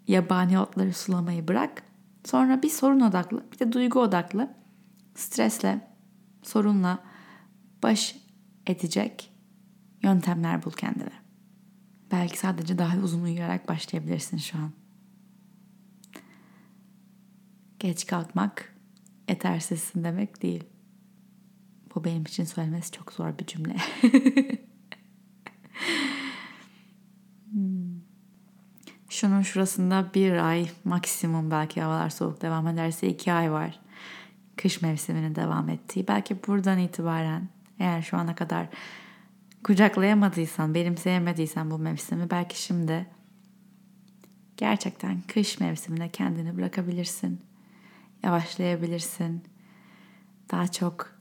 yabani 0.07 0.59
otları 0.59 0.93
sulamayı 0.93 1.47
bırak. 1.47 1.83
Sonra 2.25 2.61
bir 2.61 2.69
sorun 2.69 2.99
odaklı, 2.99 3.51
bir 3.51 3.59
de 3.59 3.71
duygu 3.71 3.99
odaklı. 3.99 4.55
Stresle, 5.15 5.87
sorunla 6.43 7.03
baş 7.83 8.15
edecek 8.67 9.33
yöntemler 10.03 10.63
bul 10.65 10.71
kendine. 10.71 11.13
Belki 12.11 12.37
sadece 12.37 12.77
daha 12.77 12.97
uzun 12.97 13.23
uyuyarak 13.23 13.67
başlayabilirsin 13.67 14.37
şu 14.37 14.57
an. 14.57 14.71
Geç 17.79 18.05
kalkmak 18.05 18.75
yetersizsin 19.29 20.03
demek 20.03 20.41
değil. 20.41 20.63
Bu 21.95 22.03
benim 22.03 22.21
için 22.21 22.43
söylemesi 22.43 22.91
çok 22.91 23.13
zor 23.13 23.39
bir 23.39 23.45
cümle. 23.45 23.75
Şunun 29.13 29.41
şurasında 29.41 30.09
bir 30.13 30.47
ay 30.49 30.69
maksimum 30.83 31.51
belki 31.51 31.81
havalar 31.81 32.09
soğuk 32.09 32.41
devam 32.41 32.67
ederse 32.67 33.07
iki 33.07 33.33
ay 33.33 33.51
var. 33.51 33.79
Kış 34.55 34.81
mevsiminin 34.81 35.35
devam 35.35 35.69
ettiği. 35.69 36.07
Belki 36.07 36.47
buradan 36.47 36.79
itibaren 36.79 37.49
eğer 37.79 38.01
şu 38.01 38.17
ana 38.17 38.35
kadar 38.35 38.67
kucaklayamadıysan, 39.63 40.73
benimseyemediysen 40.73 41.71
bu 41.71 41.79
mevsimi 41.79 42.29
belki 42.29 42.61
şimdi 42.61 43.05
gerçekten 44.57 45.21
kış 45.21 45.59
mevsimine 45.59 46.09
kendini 46.09 46.57
bırakabilirsin. 46.57 47.41
Yavaşlayabilirsin. 48.23 49.43
Daha 50.51 50.67
çok 50.67 51.13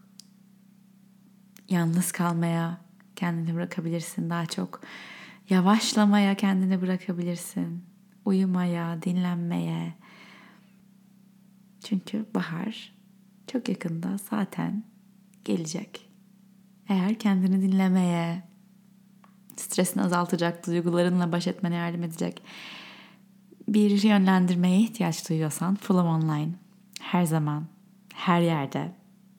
yalnız 1.68 2.12
kalmaya 2.12 2.80
kendini 3.16 3.54
bırakabilirsin. 3.54 4.30
Daha 4.30 4.46
çok 4.46 4.80
yavaşlamaya 5.52 6.34
kendini 6.34 6.80
bırakabilirsin. 6.80 7.84
Uyumaya, 8.24 9.02
dinlenmeye. 9.02 9.94
Çünkü 11.84 12.26
bahar 12.34 12.94
çok 13.46 13.68
yakında 13.68 14.16
zaten 14.30 14.84
gelecek. 15.44 16.08
Eğer 16.88 17.14
kendini 17.14 17.62
dinlemeye, 17.62 18.42
stresini 19.56 20.02
azaltacak, 20.02 20.66
duygularınla 20.66 21.32
baş 21.32 21.46
etmene 21.46 21.74
yardım 21.74 22.02
edecek 22.02 22.42
bir 23.68 24.02
yönlendirmeye 24.02 24.80
ihtiyaç 24.80 25.28
duyuyorsan 25.28 25.74
Fulham 25.74 26.06
Online 26.06 26.52
her 27.00 27.24
zaman, 27.24 27.64
her 28.14 28.40
yerde 28.40 28.92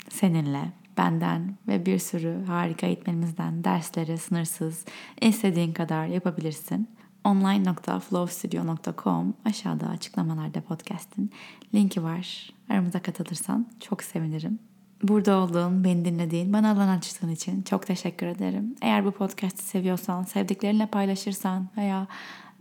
seninle, 0.09 0.71
benden 0.97 1.55
ve 1.67 1.85
bir 1.85 1.99
sürü 1.99 2.43
harika 2.47 2.87
eğitmenimizden 2.87 3.63
dersleri 3.63 4.17
sınırsız 4.17 4.85
istediğin 5.21 5.73
kadar 5.73 6.07
yapabilirsin. 6.07 6.89
online.flowstudio.com 7.23 9.33
aşağıda 9.45 9.87
açıklamalarda 9.87 10.61
podcast'in 10.61 11.31
linki 11.75 12.03
var. 12.03 12.49
Aramıza 12.69 13.01
katılırsan 13.01 13.67
çok 13.79 14.03
sevinirim. 14.03 14.59
burada 15.03 15.37
olduğun, 15.37 15.83
beni 15.83 16.05
dinlediğin, 16.05 16.53
bana 16.53 16.71
alan 16.71 16.87
açtığın 16.87 17.29
için 17.29 17.61
çok 17.61 17.87
teşekkür 17.87 18.27
ederim. 18.27 18.75
Eğer 18.81 19.05
bu 19.05 19.11
podcast'i 19.11 19.63
seviyorsan, 19.63 20.23
sevdiklerinle 20.23 20.85
paylaşırsan 20.85 21.69
veya 21.77 22.07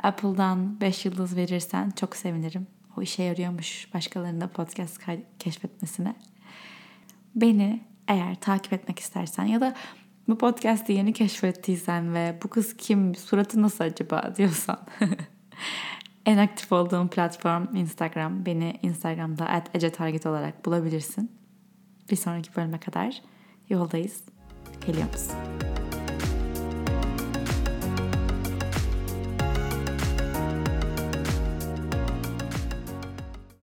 Apple'dan 0.02 0.80
5 0.80 1.04
yıldız 1.04 1.36
verirsen 1.36 1.90
çok 1.90 2.16
sevinirim. 2.16 2.66
O 2.96 3.02
işe 3.02 3.22
yarıyormuş 3.22 3.88
başkalarının 3.94 4.40
da 4.40 4.48
podcast 4.48 5.00
keşfetmesine. 5.38 6.14
Beni 7.34 7.80
eğer 8.08 8.34
takip 8.34 8.72
etmek 8.72 8.98
istersen 8.98 9.44
ya 9.44 9.60
da 9.60 9.74
bu 10.28 10.38
podcast'i 10.38 10.92
yeni 10.92 11.12
keşfettiysen 11.12 12.14
ve 12.14 12.38
bu 12.44 12.48
kız 12.48 12.76
kim, 12.76 13.14
suratı 13.14 13.62
nasıl 13.62 13.84
acaba 13.84 14.32
diyorsan 14.36 14.78
en 16.26 16.38
aktif 16.38 16.72
olduğum 16.72 17.08
platform 17.08 17.76
Instagram. 17.76 18.46
Beni 18.46 18.78
Instagram'da 18.82 19.46
at 19.46 19.76
ecetarget 19.76 20.26
olarak 20.26 20.64
bulabilirsin. 20.64 21.32
Bir 22.10 22.16
sonraki 22.16 22.56
bölüme 22.56 22.80
kadar 22.80 23.22
yoldayız. 23.68 24.24
Geliyor 24.86 25.12
musun? 25.12 25.71